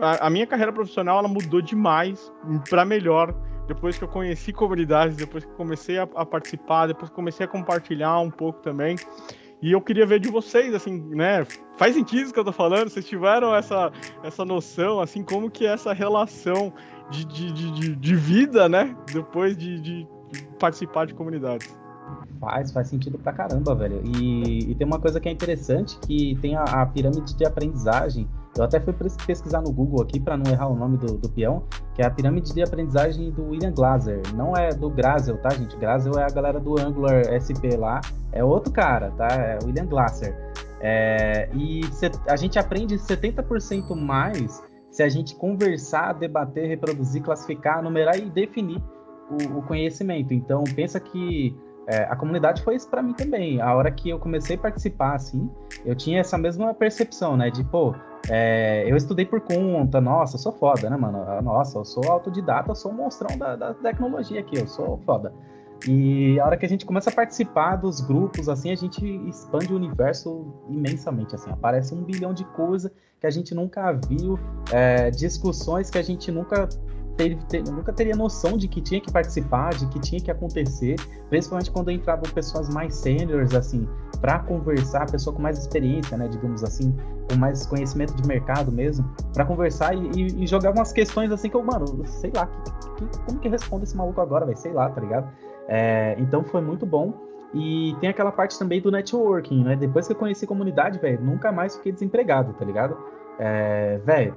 [0.00, 2.32] a, a minha carreira profissional ela mudou demais
[2.68, 3.34] para melhor
[3.66, 7.48] depois que eu conheci comunidades, depois que comecei a, a participar, depois que comecei a
[7.48, 8.96] compartilhar um pouco também.
[9.62, 11.46] E eu queria ver de vocês, assim, né?
[11.78, 12.90] Faz sentido isso que eu tô falando?
[12.90, 13.90] Vocês tiveram essa,
[14.22, 16.70] essa noção, assim, como que é essa relação
[17.10, 18.96] de, de, de, de vida, né?
[19.12, 20.08] Depois de, de
[20.58, 21.76] participar de comunidades.
[22.40, 24.02] Faz, faz sentido pra caramba, velho.
[24.04, 28.28] E, e tem uma coisa que é interessante, que tem a, a, pirâmide de aprendizagem.
[28.56, 28.94] Eu até fui
[29.26, 32.10] pesquisar no Google aqui para não errar o nome do, do peão, que é a
[32.10, 34.20] pirâmide de aprendizagem do William Glaser.
[34.34, 35.76] Não é do Grazel, tá, gente?
[35.76, 38.00] Grazel é a galera do Angular SP lá.
[38.30, 39.28] É outro cara, tá?
[39.28, 40.36] É William Glaser.
[40.80, 41.80] É, e
[42.28, 44.62] a gente aprende 70% mais
[44.94, 48.80] se a gente conversar, debater, reproduzir, classificar, numerar e definir
[49.28, 50.32] o, o conhecimento.
[50.32, 51.52] Então, pensa que
[51.88, 53.60] é, a comunidade foi isso para mim também.
[53.60, 55.50] A hora que eu comecei a participar, assim,
[55.84, 57.50] eu tinha essa mesma percepção, né?
[57.50, 57.92] De, pô,
[58.30, 61.42] é, eu estudei por conta, nossa, eu sou foda, né, mano?
[61.42, 65.32] Nossa, eu sou autodidata, eu sou um monstrão da, da tecnologia aqui, eu sou foda.
[65.86, 69.72] E a hora que a gente começa a participar dos grupos, assim, a gente expande
[69.72, 74.38] o universo imensamente, assim, aparece um bilhão de coisas que a gente nunca viu,
[74.72, 76.68] é, discussões que a gente nunca
[77.16, 77.38] ter,
[77.70, 80.96] nunca teria noção de que tinha que participar, de que tinha que acontecer,
[81.28, 83.88] principalmente quando entravam pessoas mais seniors, assim,
[84.20, 86.94] para conversar, pessoa com mais experiência, né, digamos assim,
[87.30, 91.48] com mais conhecimento de mercado mesmo, para conversar e, e, e, jogar umas questões assim
[91.48, 92.46] que eu, mano, sei lá,
[92.96, 95.28] que, que, como que responde esse maluco agora, vai, sei lá, tá ligado?
[95.68, 97.12] É, então foi muito bom.
[97.52, 99.76] E tem aquela parte também do networking, né?
[99.76, 102.96] Depois que eu conheci comunidade, velho, nunca mais fiquei desempregado, tá ligado?
[103.38, 104.36] É, velho,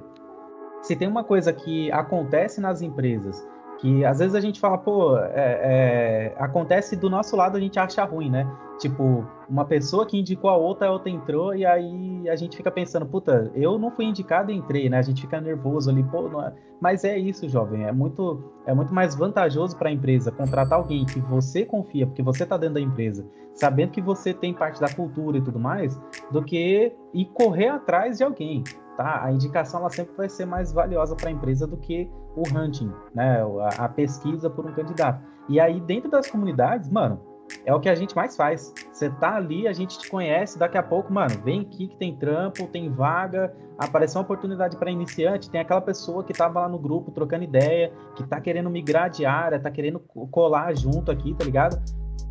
[0.82, 3.44] se tem uma coisa que acontece nas empresas,
[3.78, 7.78] que às vezes a gente fala, pô, é, é, acontece do nosso lado, a gente
[7.78, 8.46] acha ruim, né?
[8.78, 12.70] Tipo, uma pessoa que indicou a outra, a outra entrou, e aí a gente fica
[12.70, 14.98] pensando, puta, eu não fui indicado e entrei, né?
[14.98, 16.52] A gente fica nervoso ali, pô, é...
[16.80, 21.04] mas é isso, jovem, é muito, é muito mais vantajoso para a empresa contratar alguém
[21.06, 24.92] que você confia, porque você tá dentro da empresa, sabendo que você tem parte da
[24.92, 26.00] cultura e tudo mais,
[26.30, 28.62] do que ir correr atrás de alguém,
[28.98, 29.24] tá?
[29.24, 32.92] A indicação ela sempre vai ser mais valiosa para a empresa do que o hunting,
[33.14, 33.40] né?
[33.60, 35.24] A, a pesquisa por um candidato.
[35.48, 37.20] E aí, dentro das comunidades, mano,
[37.64, 38.74] é o que a gente mais faz.
[38.92, 42.16] Você tá ali, a gente te conhece, daqui a pouco, mano, vem aqui que tem
[42.16, 46.78] trampo, tem vaga, apareceu uma oportunidade para iniciante, tem aquela pessoa que tava lá no
[46.78, 51.44] grupo trocando ideia, que tá querendo migrar de área, tá querendo colar junto aqui, tá
[51.44, 51.80] ligado?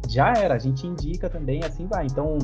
[0.09, 2.05] Já era, a gente indica também, assim vai.
[2.05, 2.37] Então,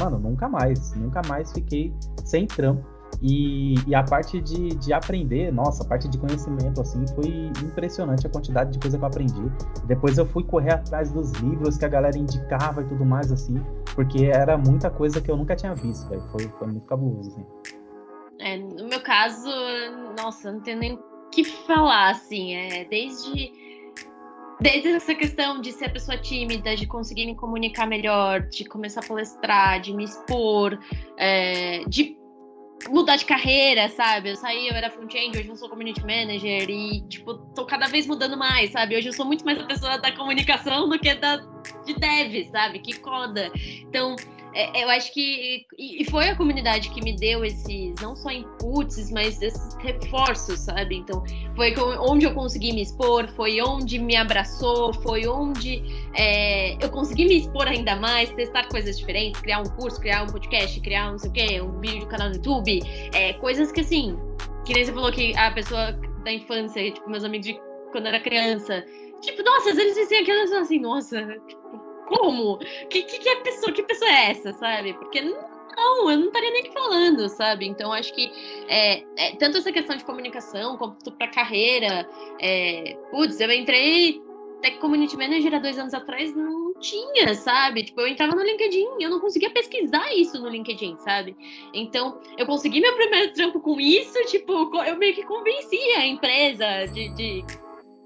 [0.00, 5.52] mano, nunca mais, nunca mais fiquei sem trampo e, e, a parte de, de aprender,
[5.52, 9.52] nossa, a parte de conhecimento, assim, foi impressionante a quantidade de coisa que eu aprendi.
[9.84, 13.62] Depois eu fui correr atrás dos livros que a galera indicava e tudo mais, assim,
[13.94, 16.06] porque era muita coisa que eu nunca tinha visto.
[16.30, 17.46] Foi, foi muito cabuloso, assim.
[18.38, 19.48] É, no meu caso,
[20.18, 23.66] nossa, não tenho nem o que falar, assim, é desde
[24.60, 29.06] desde essa questão de ser pessoa tímida, de conseguir me comunicar melhor, de começar a
[29.06, 30.78] palestrar, de me expor,
[31.18, 32.16] é, de
[32.88, 34.30] mudar de carreira, sabe?
[34.30, 38.06] Eu saí, eu era front-end, hoje eu sou community manager e, tipo, tô cada vez
[38.06, 38.96] mudando mais, sabe?
[38.96, 41.36] Hoje eu sou muito mais a pessoa da comunicação do que da
[41.84, 42.78] de dev, sabe?
[42.80, 43.50] Que coda.
[43.80, 44.16] Então,
[44.56, 49.10] é, eu acho que e foi a comunidade que me deu esses não só inputs,
[49.10, 50.96] mas esses reforços, sabe?
[50.96, 51.22] Então
[51.54, 55.82] foi onde eu consegui me expor, foi onde me abraçou, foi onde
[56.16, 60.26] é, eu consegui me expor ainda mais, testar coisas diferentes, criar um curso, criar um
[60.26, 62.80] podcast, criar não sei o quê, um vídeo de canal no YouTube,
[63.14, 64.18] é, coisas que assim,
[64.64, 65.92] que nem você falou que a pessoa
[66.24, 67.60] da infância, tipo meus amigos de
[67.92, 68.84] quando era criança,
[69.20, 72.58] tipo, nossa, vezes dizem aquilo assim, nossa, tipo, como?
[72.88, 74.94] Que, que, que, pessoa, que pessoa é essa, sabe?
[74.94, 77.66] Porque não, eu não estaria nem falando, sabe?
[77.66, 78.30] Então, acho que
[78.68, 82.08] é, é, tanto essa questão de comunicação, quanto para carreira.
[82.40, 84.22] É, putz, eu entrei
[84.62, 87.84] Tech Community Manager há dois anos atrás, não tinha, sabe?
[87.84, 91.36] Tipo, eu entrava no LinkedIn, eu não conseguia pesquisar isso no LinkedIn, sabe?
[91.72, 94.52] Então, eu consegui meu primeiro trampo com isso, tipo,
[94.84, 97.44] eu meio que convenci a empresa de, de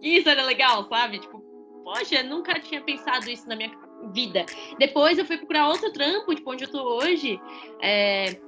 [0.02, 1.18] isso era legal, sabe?
[1.18, 1.40] Tipo,
[1.84, 3.70] poxa, nunca tinha pensado isso na minha
[4.12, 4.46] vida.
[4.78, 7.40] Depois eu fui procurar outro trampo, tipo, onde eu tô hoje.
[7.82, 8.40] É...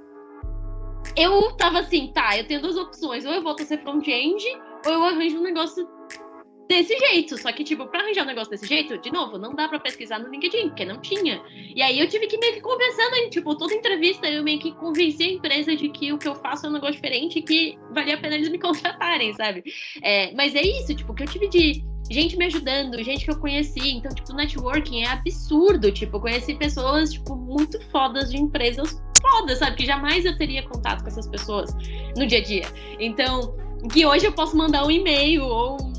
[1.17, 3.25] Eu tava assim, tá, eu tenho duas opções.
[3.25, 4.45] Ou eu volto a ser front-end,
[4.87, 5.87] ou eu arranjo um negócio
[6.73, 7.37] desse jeito.
[7.39, 10.19] Só que, tipo, pra arranjar um negócio desse jeito, de novo, não dá pra pesquisar
[10.19, 11.43] no LinkedIn, porque não tinha.
[11.75, 15.23] E aí eu tive que meio que conversando, tipo, toda entrevista eu meio que convenci
[15.23, 18.15] a empresa de que o que eu faço é um negócio diferente e que valia
[18.15, 19.63] a pena eles me contratarem, sabe?
[20.03, 23.39] É, mas é isso, tipo, que eu tive de gente me ajudando, gente que eu
[23.39, 23.93] conheci.
[23.93, 25.93] Então, tipo, networking é absurdo.
[25.93, 29.77] Tipo, eu conheci pessoas, tipo, muito fodas de empresas fodas, sabe?
[29.77, 31.73] Que jamais eu teria contato com essas pessoas
[32.17, 32.65] no dia a dia.
[32.99, 33.55] Então,
[33.93, 35.92] que hoje eu posso mandar um e-mail ou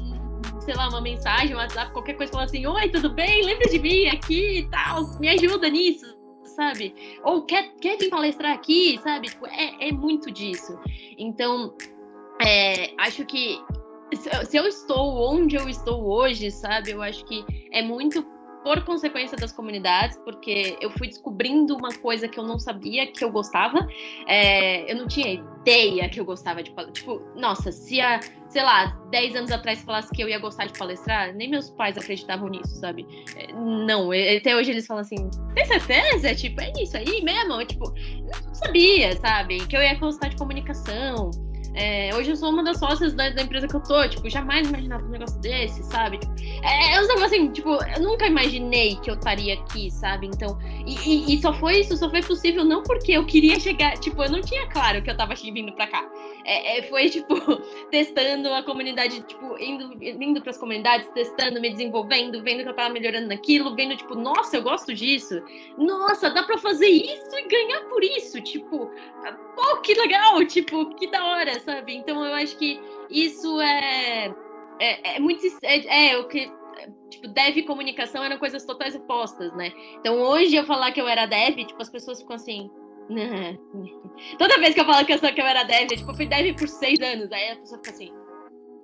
[0.64, 3.44] sei lá, uma mensagem, um WhatsApp, qualquer coisa, falar assim, oi, tudo bem?
[3.44, 6.06] Lembra de mim aqui e tal, me ajuda nisso,
[6.44, 6.96] sabe?
[7.24, 9.28] Ou quer, quer vir palestrar aqui, sabe?
[9.28, 10.78] Tipo, é, é muito disso.
[11.18, 11.76] Então,
[12.42, 13.62] é, acho que
[14.16, 16.92] se eu estou onde eu estou hoje, sabe?
[16.92, 18.26] Eu acho que é muito
[18.64, 23.24] por consequência das comunidades, porque eu fui descobrindo uma coisa que eu não sabia que
[23.24, 23.86] eu gostava.
[24.26, 26.94] É, eu não tinha ideia que eu gostava de palestrar.
[26.94, 30.78] Tipo, nossa, se há, sei lá, 10 anos atrás falasse que eu ia gostar de
[30.78, 33.06] palestrar, nem meus pais acreditavam nisso, sabe?
[33.36, 36.34] É, não, até hoje eles falam assim: tem certeza?
[36.34, 37.54] Tipo, é isso aí mesmo?
[37.54, 37.94] Eu, tipo,
[38.46, 39.66] não sabia, sabe?
[39.68, 41.32] Que eu ia gostar de comunicação.
[41.76, 44.68] É, hoje eu sou uma das sócias da, da, empresa que eu tô, tipo, jamais
[44.68, 46.20] imaginava um negócio desse, sabe?
[46.20, 50.28] Tipo, é, é um negócio assim, tipo, eu nunca imaginei que eu estaria aqui, sabe?
[50.28, 53.98] Então, e, e, e, só foi isso, só foi possível não porque eu queria chegar,
[53.98, 56.08] tipo, eu não tinha claro que eu tava vindo pra cá.
[56.46, 57.34] É, é, foi, tipo,
[57.90, 62.94] testando a comunidade, tipo, indo, indo pras comunidades, testando, me desenvolvendo, vendo que eu tava
[62.94, 65.42] melhorando naquilo, vendo, tipo, nossa, eu gosto disso.
[65.78, 68.92] Nossa, dá pra fazer isso e ganhar por isso, tipo,
[69.56, 71.96] pô, que legal, tipo, que da hora, sabe?
[71.96, 72.80] Então eu acho que
[73.10, 74.34] isso é,
[74.80, 75.42] é, é muito.
[75.62, 76.52] É, é o que.
[77.10, 79.72] Tipo, dev e comunicação eram coisas totais opostas, né?
[80.00, 82.70] Então hoje eu falar que eu era dev, tipo, as pessoas ficam assim.
[84.38, 86.26] Toda vez que eu falo que eu, sou, que eu era dev, tipo, eu fui
[86.26, 87.32] dev por seis anos.
[87.32, 88.23] Aí a pessoa fica assim.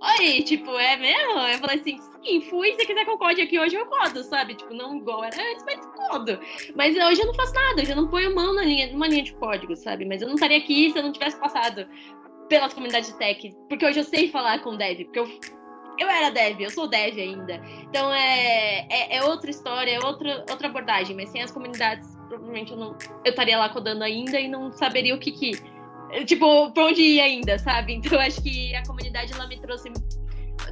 [0.02, 1.40] Oi, tipo, é mesmo?
[1.40, 2.74] Eu falei assim, sim, fui.
[2.76, 4.56] Se quiser que eu code aqui hoje, eu codo, sabe?
[4.56, 6.40] Tipo, não igual era antes, mas codo.
[6.76, 9.24] Mas hoje eu não faço nada, hoje eu não ponho mão na linha, numa linha
[9.24, 10.06] de código, sabe?
[10.06, 11.86] Mas eu não estaria aqui se eu não tivesse passado
[12.48, 13.54] pelas comunidades de tech.
[13.68, 15.30] Porque hoje eu sei falar com dev, porque eu,
[16.00, 17.62] eu era dev, eu sou dev ainda.
[17.90, 21.14] Então é, é, é outra história, é outra, outra abordagem.
[21.14, 25.14] Mas sem as comunidades, provavelmente eu não eu estaria lá codando ainda e não saberia
[25.14, 25.79] o que que.
[26.26, 27.94] Tipo, pra onde ir ainda, sabe?
[27.94, 29.92] Então eu acho que a comunidade ela me trouxe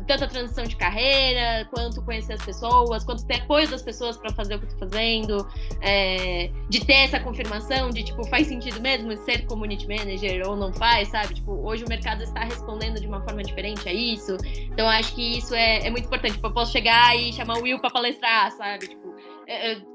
[0.05, 4.31] tanto a transição de carreira, quanto conhecer as pessoas, quanto ter apoio das pessoas para
[4.33, 5.47] fazer o que eu tô fazendo,
[5.81, 10.73] é, de ter essa confirmação de, tipo, faz sentido mesmo ser community manager ou não
[10.73, 11.35] faz, sabe?
[11.35, 14.37] Tipo, hoje o mercado está respondendo de uma forma diferente a isso.
[14.71, 16.33] Então, acho que isso é, é muito importante.
[16.35, 18.87] Tipo, eu posso chegar e chamar o Will para palestrar, sabe?
[18.87, 19.36] Tipo, é, é,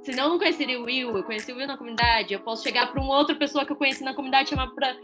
[0.03, 2.91] senão eu não conheceria o Will, eu conheci o Will na comunidade, eu posso chegar
[2.91, 4.97] para uma outra pessoa que eu conheci na comunidade e chamar para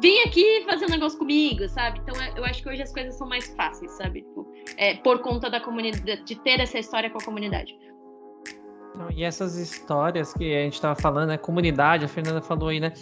[0.00, 2.00] vem aqui fazer um negócio comigo, sabe?
[2.00, 4.22] Então é, eu acho que hoje as coisas são mais fáceis, sabe?
[4.22, 7.76] Tipo, é, por conta da comunidade, de ter essa história com a comunidade.
[9.14, 11.36] E essas histórias que a gente estava falando, né?
[11.36, 12.92] Comunidade, a Fernanda falou aí, né?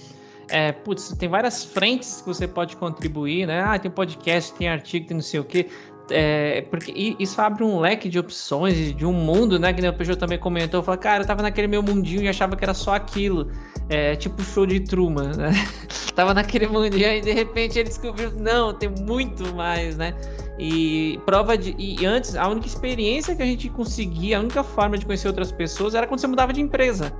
[0.49, 3.62] É, putz, tem várias frentes que você pode contribuir, né?
[3.62, 5.68] Ah, tem podcast, tem artigo, tem não sei o quê.
[6.11, 9.72] É, porque isso abre um leque de opções, de um mundo, né?
[9.72, 10.82] Que o Peugeot também comentou.
[10.82, 13.50] Falou, cara, eu tava naquele meu mundinho e achava que era só aquilo.
[13.88, 15.52] É, tipo show de Truman, né?
[16.14, 20.14] tava naquele mundinho e de repente ele descobriu, não, tem muito mais, né?
[20.59, 21.74] E prova de.
[21.78, 25.50] E antes, a única experiência que a gente conseguia, a única forma de conhecer outras
[25.50, 27.12] pessoas era quando você mudava de empresa.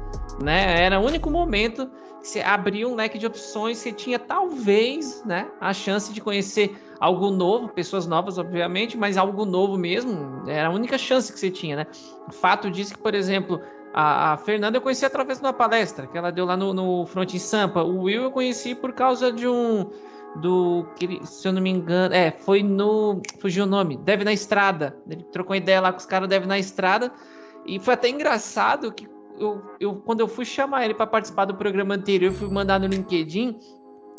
[0.43, 0.83] Né?
[0.83, 1.89] Era o único momento
[2.21, 6.75] que você abria um leque de opções, você tinha talvez né, a chance de conhecer
[7.05, 11.51] algo novo, pessoas novas, obviamente, mas algo novo mesmo, era a única chance que você
[11.51, 11.87] tinha, né?
[12.27, 13.61] O fato disso que, por exemplo,
[13.93, 17.05] A, a, Fernanda eu conheci através de uma palestra que ela deu lá no, no
[17.05, 17.83] Front em Sampa.
[17.83, 19.91] O Will eu conheci por causa de um.
[20.37, 20.87] Do.
[21.25, 22.15] Se eu não me engano.
[22.15, 23.21] É, foi no.
[23.39, 23.99] Fugiu o nome.
[23.99, 24.97] Deve na Estrada.
[25.09, 27.13] Ele trocou ideia lá com os caras Deve na Estrada.
[27.67, 29.07] E foi até engraçado que
[29.39, 32.81] eu, eu, quando eu fui chamar ele para participar do programa anterior, eu fui mandar
[32.81, 33.59] no LinkedIn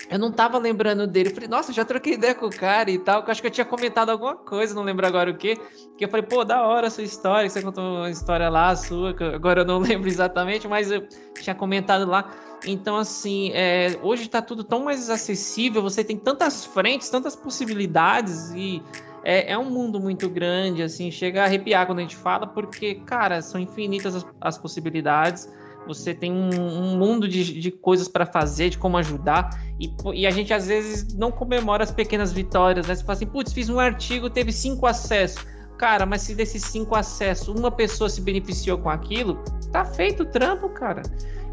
[0.10, 1.30] eu não tava lembrando dele.
[1.30, 3.22] Eu falei, nossa, já troquei ideia com o cara e tal.
[3.22, 5.56] Eu acho que eu tinha comentado alguma coisa, não lembro agora o que.
[5.98, 7.50] Que eu falei, pô, da hora a sua história.
[7.50, 11.08] Você contou uma história lá sua, que agora eu não lembro exatamente, mas eu
[11.42, 12.32] tinha comentado lá.
[12.68, 18.52] Então, assim, é, hoje tá tudo tão mais acessível, você tem tantas frentes, tantas possibilidades
[18.56, 18.82] e
[19.24, 22.96] é, é, um mundo muito grande, assim, chega a arrepiar quando a gente fala, porque,
[22.96, 25.50] cara, são infinitas as, as possibilidades
[25.88, 30.26] você tem um, um mundo de, de coisas para fazer, de como ajudar, e, e,
[30.26, 32.96] a gente às vezes não comemora as pequenas vitórias, né?
[32.96, 35.46] Você fala assim, putz, fiz um artigo, teve cinco acessos.
[35.78, 40.26] Cara, mas se desses cinco acessos uma pessoa se beneficiou com aquilo, tá feito o
[40.26, 41.02] trampo, cara.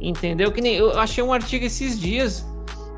[0.01, 0.53] Entendeu?
[0.53, 2.47] Que nem eu achei um artigo esses dias,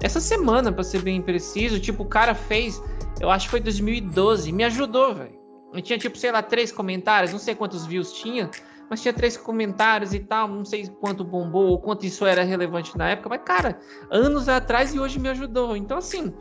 [0.02, 2.82] essa semana, para ser bem preciso, tipo, o cara fez,
[3.20, 5.44] eu acho que foi 2012, me ajudou, velho.
[5.72, 8.50] Eu tinha, tipo, sei lá, três comentários, não sei quantos views tinha,
[8.88, 12.96] mas tinha três comentários e tal, não sei quanto bombou ou quanto isso era relevante
[12.96, 13.78] na época, mas cara,
[14.10, 15.76] anos atrás e hoje me ajudou.
[15.76, 16.32] Então assim,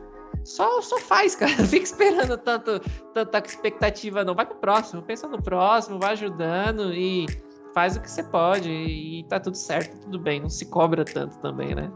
[0.43, 1.51] só, só faz, cara.
[1.57, 2.79] Não fica esperando tanto,
[3.13, 4.35] tanta expectativa, não.
[4.35, 7.25] Vai pro próximo, pensa no próximo, vai ajudando e
[7.73, 10.39] faz o que você pode e tá tudo certo, tudo bem.
[10.39, 11.91] Não se cobra tanto também, né?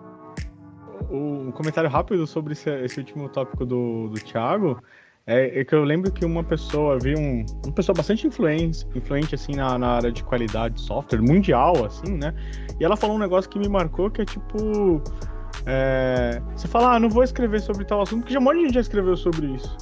[1.10, 4.82] Um comentário rápido sobre esse, esse último tópico do, do Thiago.
[5.30, 9.36] É, é, que eu lembro que uma pessoa, vi um, uma pessoa bastante influente, influente
[9.36, 12.34] assim na, na, área de qualidade de software mundial, assim, né?
[12.80, 15.02] E ela falou um negócio que me marcou que é tipo.
[15.66, 18.62] É, você fala, ah, não vou escrever sobre tal assunto, porque já um monte de
[18.64, 19.76] gente já escreveu sobre isso.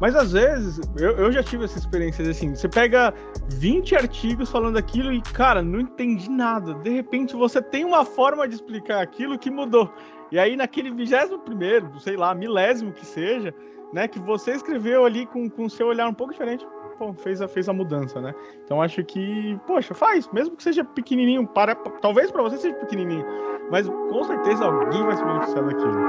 [0.00, 3.12] Mas às vezes, eu, eu já tive essa experiência assim, você pega
[3.50, 6.72] 20 artigos falando aquilo e, cara, não entendi nada.
[6.74, 9.92] De repente você tem uma forma de explicar aquilo que mudou.
[10.32, 13.52] E aí, naquele vigésimo primeiro, sei lá, milésimo que seja,
[13.92, 16.66] né, que você escreveu ali com o seu olhar um pouco diferente,
[16.98, 18.34] pô, fez a, fez a mudança, né?
[18.64, 23.24] Então acho que, poxa, faz, mesmo que seja pequenininho, para, talvez para você seja pequenininho,
[23.70, 26.08] mas com certeza alguém vai se beneficiar daquilo.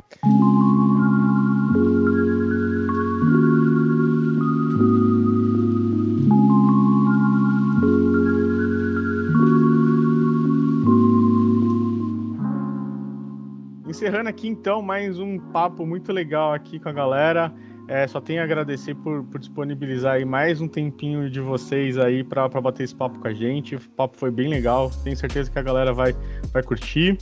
[13.88, 17.54] Encerrando aqui então mais um papo muito legal aqui com a galera.
[17.90, 22.24] É, só tenho a agradecer por, por, disponibilizar aí mais um tempinho de vocês aí
[22.24, 23.76] para bater esse papo com a gente.
[23.76, 26.16] O papo foi bem legal, tenho certeza que a galera vai,
[26.54, 27.18] vai curtir.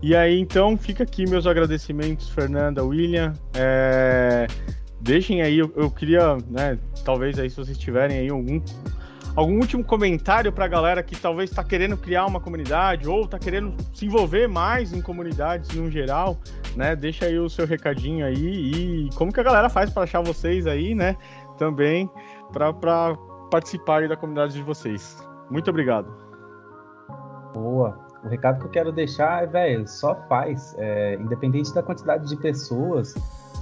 [0.00, 3.32] E aí, então, fica aqui meus agradecimentos, Fernanda, William.
[3.52, 4.46] É,
[5.00, 8.60] deixem aí, eu, eu queria, né, talvez aí se vocês tiverem aí algum
[9.36, 13.38] algum último comentário para a galera que talvez está querendo criar uma comunidade ou está
[13.38, 16.38] querendo se envolver mais em comunidades no geral,
[16.74, 16.96] né?
[16.96, 20.66] Deixa aí o seu recadinho aí e como que a galera faz para achar vocês
[20.66, 21.16] aí, né?
[21.58, 22.10] Também
[22.50, 22.72] para
[23.50, 25.22] participar da comunidade de vocês.
[25.50, 26.08] Muito obrigado.
[27.52, 28.06] Boa.
[28.24, 30.74] O recado que eu quero deixar é, velho, só faz.
[30.78, 33.14] É, independente da quantidade de pessoas,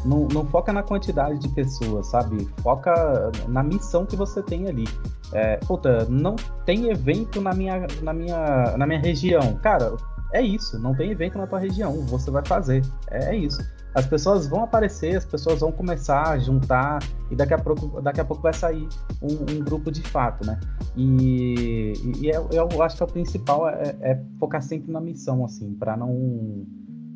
[0.04, 2.48] não, não, foca na quantidade de pessoas, sabe?
[2.62, 4.84] Foca na missão que você tem ali.
[5.32, 9.56] É, puta, não tem evento na minha, na, minha, na minha região.
[9.62, 9.94] Cara,
[10.32, 10.78] é isso.
[10.78, 11.92] Não tem evento na tua região.
[12.06, 12.82] Você vai fazer.
[13.10, 13.58] É, é isso.
[13.94, 16.98] As pessoas vão aparecer, as pessoas vão começar a juntar
[17.30, 18.88] e daqui a pouco, daqui a pouco vai sair
[19.22, 20.58] um, um grupo de fato, né?
[20.96, 25.44] E, e eu, é, eu, acho que o principal é, é focar sempre na missão,
[25.44, 26.66] assim, para não,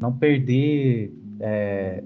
[0.01, 2.05] não perder é,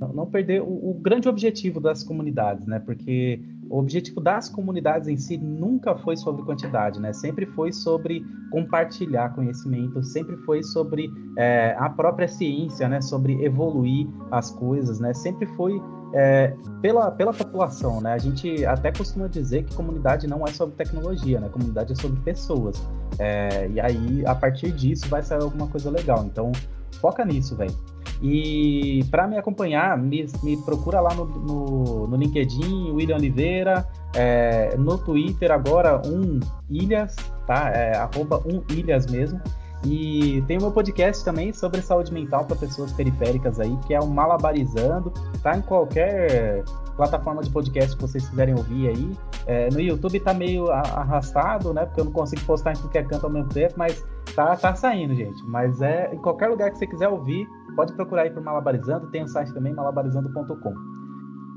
[0.00, 2.78] não, perder o, o, grande objetivo das comunidades, né?
[2.78, 7.12] Porque o objetivo das comunidades em si nunca foi sobre quantidade, né?
[7.12, 13.00] Sempre foi sobre compartilhar conhecimento, sempre foi sobre é, a própria ciência, né?
[13.00, 15.12] Sobre evoluir as coisas, né?
[15.12, 15.80] Sempre foi
[16.14, 18.12] é, pela, pela população, né?
[18.12, 21.48] A gente até costuma dizer que comunidade não é sobre tecnologia, né?
[21.48, 22.80] Comunidade é sobre pessoas.
[23.18, 26.24] É, e aí, a partir disso, vai sair alguma coisa legal.
[26.24, 26.52] Então,
[27.00, 27.74] foca nisso, velho.
[28.20, 34.76] E para me acompanhar, me, me procura lá no, no, no, LinkedIn, William Oliveira, é,
[34.76, 37.14] no Twitter agora, um Ilhas,
[37.46, 37.70] tá?
[37.70, 39.40] É, arroba um Ilhas mesmo.
[39.84, 44.00] E tem o meu podcast também sobre saúde mental para pessoas periféricas aí, que é
[44.00, 45.12] o Malabarizando,
[45.42, 46.64] tá em qualquer
[46.96, 49.12] plataforma de podcast que vocês quiserem ouvir aí.
[49.46, 51.86] É, no YouTube tá meio arrastado, né?
[51.86, 54.04] Porque eu não consigo postar em qualquer canto ao mesmo tempo, mas
[54.34, 55.40] tá, tá saindo, gente.
[55.44, 59.22] Mas é em qualquer lugar que você quiser ouvir, pode procurar aí por Malabarizando, tem
[59.22, 60.74] o site também, malabarizando.com.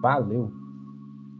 [0.01, 0.51] Valeu!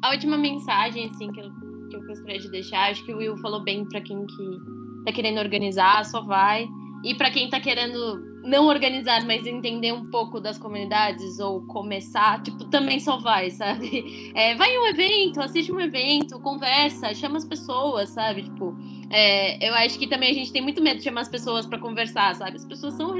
[0.03, 1.51] A última mensagem, assim, que eu,
[1.89, 5.11] que eu gostaria de deixar, acho que o Will falou bem para quem que tá
[5.11, 6.67] querendo organizar, só vai.
[7.03, 12.41] E para quem tá querendo não organizar, mas entender um pouco das comunidades ou começar,
[12.41, 14.31] tipo, também só vai, sabe?
[14.33, 18.43] É, vai em um evento, assiste um evento, conversa, chama as pessoas, sabe?
[18.43, 18.75] Tipo,
[19.09, 21.77] é, eu acho que também a gente tem muito medo de chamar as pessoas para
[21.77, 22.55] conversar, sabe?
[22.55, 23.13] As pessoas são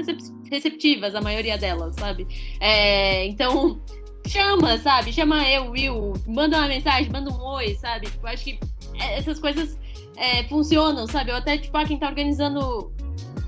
[0.50, 2.26] receptivas, a maioria delas, sabe?
[2.60, 3.80] É, então,
[4.26, 5.12] chama, sabe?
[5.12, 8.08] Chama eu, Will, manda uma mensagem, manda um oi, sabe?
[8.22, 8.58] Eu acho que
[8.98, 9.78] essas coisas
[10.16, 11.30] é, funcionam, sabe?
[11.30, 12.92] Ou até, tipo, ah, quem tá organizando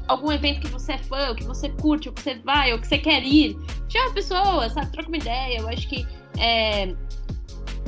[0.08, 2.78] algum evento que você é fã, ou que você curte, ou que você vai, ou
[2.78, 3.56] que você quer ir,
[3.88, 4.92] chama a pessoa, sabe?
[4.92, 5.58] Troca uma ideia.
[5.58, 6.06] Eu acho que
[6.38, 6.94] é,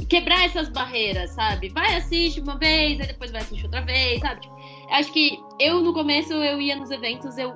[0.09, 1.69] quebrar essas barreiras, sabe?
[1.71, 4.41] Vai assistir uma vez, aí depois vai assistir outra vez, sabe?
[4.41, 4.57] Tipo,
[4.91, 7.55] acho que eu, no começo, eu ia nos eventos, eu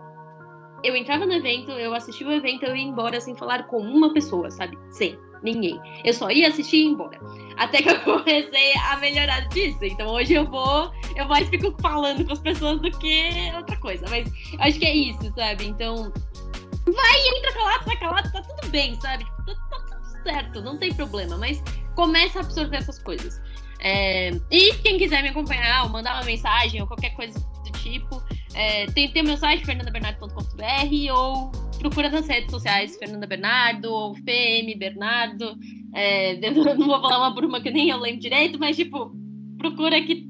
[0.82, 4.14] eu entrava no evento, eu assistia o evento, eu ia embora sem falar com uma
[4.14, 4.78] pessoa, sabe?
[4.90, 5.80] Sem ninguém.
[6.04, 7.18] Eu só ia assistir e ir embora.
[7.56, 9.84] Até que eu comecei a melhorar disso.
[9.84, 14.04] Então hoje eu vou, eu mais fico falando com as pessoas do que outra coisa.
[14.08, 15.66] Mas acho que é isso, sabe?
[15.66, 16.12] Então,
[16.86, 19.24] vai, entra calado, sai calado, tá tudo bem, sabe?
[19.46, 21.36] Tá, tá tudo certo, não tem problema.
[21.36, 21.62] Mas
[21.94, 23.40] começa a absorver essas coisas.
[23.82, 24.30] É...
[24.50, 28.22] e quem quiser me acompanhar, ou mandar uma mensagem, ou qualquer coisa do tipo,
[28.54, 31.50] é, tem, tem meu site, fernandabernardo.com.br, ou
[31.80, 35.56] procura nas redes sociais Fernanda Bernardo, ou FM Bernardo.
[35.94, 39.12] É, não vou falar uma bruma que nem eu lembro direito, mas tipo,
[39.58, 40.28] procura que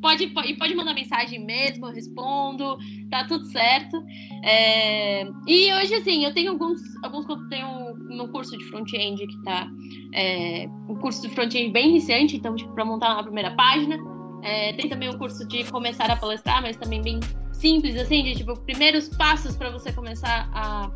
[0.00, 2.76] pode, pode, pode mandar mensagem mesmo, eu respondo,
[3.10, 4.02] tá tudo certo.
[4.44, 9.26] É, e hoje, assim, eu tenho alguns, alguns que eu tenho no curso de front-end
[9.26, 9.68] que tá.
[10.14, 13.98] É, um curso de front-end bem iniciante, então, tipo, pra montar uma primeira página.
[14.42, 17.20] É, tem também o curso de começar a palestrar, mas também bem
[17.60, 20.90] simples, assim, de tipo, primeiros passos para você começar a,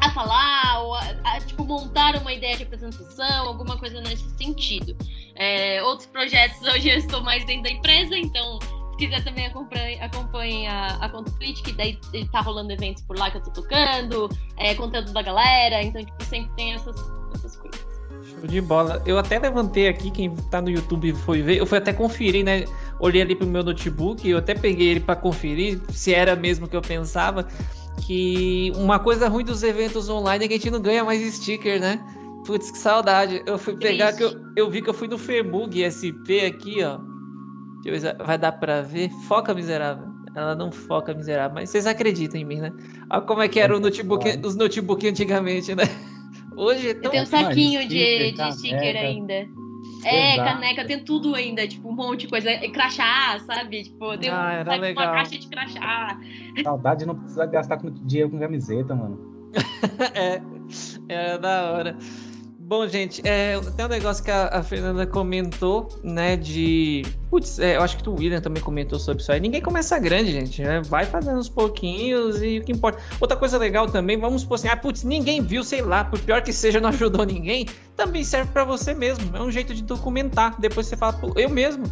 [0.00, 4.96] a falar, ou a, a, tipo, montar uma ideia de apresentação, alguma coisa nesse sentido.
[5.34, 9.98] É, outros projetos, hoje eu estou mais dentro da empresa, então se quiser também acompanhe,
[10.00, 11.98] acompanhe a, a Conto que daí
[12.30, 14.28] tá rolando eventos por lá que eu tô tocando,
[14.58, 16.96] é, conteúdo da galera, então tipo, sempre tem essas,
[17.34, 17.91] essas coisas.
[18.42, 19.02] De bola.
[19.06, 22.64] Eu até levantei aqui, quem tá no YouTube foi ver, eu fui até conferir, né?
[22.98, 26.76] Olhei ali pro meu notebook, eu até peguei ele para conferir se era mesmo que
[26.76, 27.46] eu pensava.
[28.06, 31.80] Que uma coisa ruim dos eventos online é que a gente não ganha mais sticker,
[31.80, 32.00] né?
[32.44, 33.42] Putz, que saudade.
[33.46, 36.98] Eu fui pegar que eu, eu vi que eu fui no Fermug SP aqui, ó.
[38.24, 39.10] Vai dar pra ver?
[39.28, 40.08] Foca miserável.
[40.34, 42.72] Ela não foca miserável, mas vocês acreditam em mim, né?
[43.10, 45.84] Olha como é que era o notebook, os notebooks antigamente, né?
[46.56, 47.04] Hoje é tão...
[47.04, 49.48] Eu tenho um saquinho de, de sticker ainda.
[50.04, 50.54] É, Exato.
[50.54, 52.50] caneca, tem tudo ainda, tipo, um monte de coisa.
[52.72, 53.84] Crachá, sabe?
[53.84, 56.18] Tipo, tem ah, um, sabe, uma caixa de crachá.
[56.62, 59.18] Saudade não precisa gastar dinheiro com camiseta, mano.
[60.14, 60.42] é,
[61.08, 61.96] é da hora.
[62.72, 66.38] Bom, gente, é, tem um negócio que a, a Fernanda comentou, né?
[66.38, 67.04] De.
[67.28, 69.40] Putz, é, eu acho que o William também comentou sobre isso aí.
[69.40, 70.62] Ninguém começa grande, gente.
[70.62, 70.80] Né?
[70.80, 72.98] Vai fazendo uns pouquinhos e o que importa.
[73.20, 76.40] Outra coisa legal também, vamos supor assim, ah, putz, ninguém viu, sei lá, por pior
[76.40, 77.66] que seja, não ajudou ninguém.
[77.96, 79.36] Também serve para você mesmo.
[79.36, 80.60] É um jeito de documentar.
[80.60, 81.84] Depois você fala, eu mesmo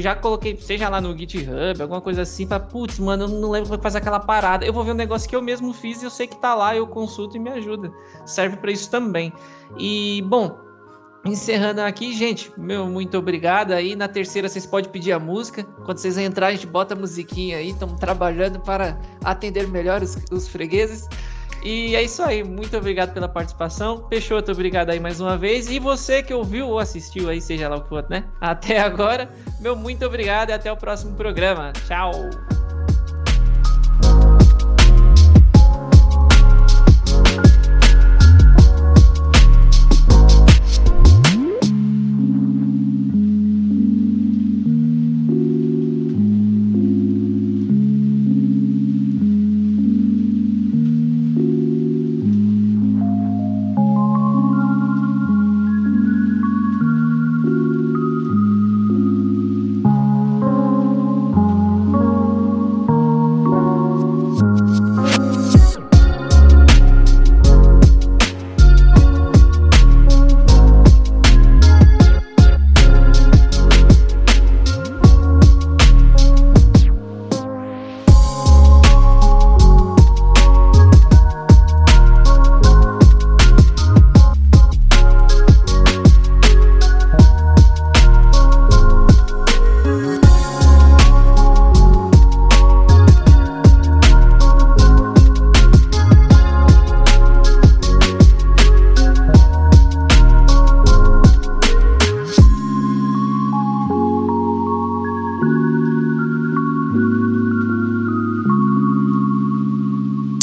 [0.00, 3.68] já coloquei, seja lá no GitHub, alguma coisa assim, para putz, mano, eu não lembro
[3.68, 4.64] como fazer aquela parada.
[4.64, 6.74] Eu vou ver um negócio que eu mesmo fiz e eu sei que tá lá,
[6.74, 7.92] eu consulto e me ajuda.
[8.26, 9.32] Serve para isso também.
[9.78, 10.58] E, bom,
[11.24, 13.72] encerrando aqui, gente, meu muito obrigado.
[13.72, 15.62] Aí na terceira vocês podem pedir a música.
[15.84, 17.70] Quando vocês entrarem, a gente bota a musiquinha aí.
[17.70, 21.08] Estamos trabalhando para atender melhor os, os fregueses.
[21.64, 24.02] E é isso aí, muito obrigado pela participação.
[24.02, 25.70] Peixoto, obrigado aí mais uma vez.
[25.70, 28.24] E você que ouviu ou assistiu aí, seja lá o que for, né?
[28.38, 31.72] Até agora, meu muito obrigado e até o próximo programa.
[31.86, 32.12] Tchau!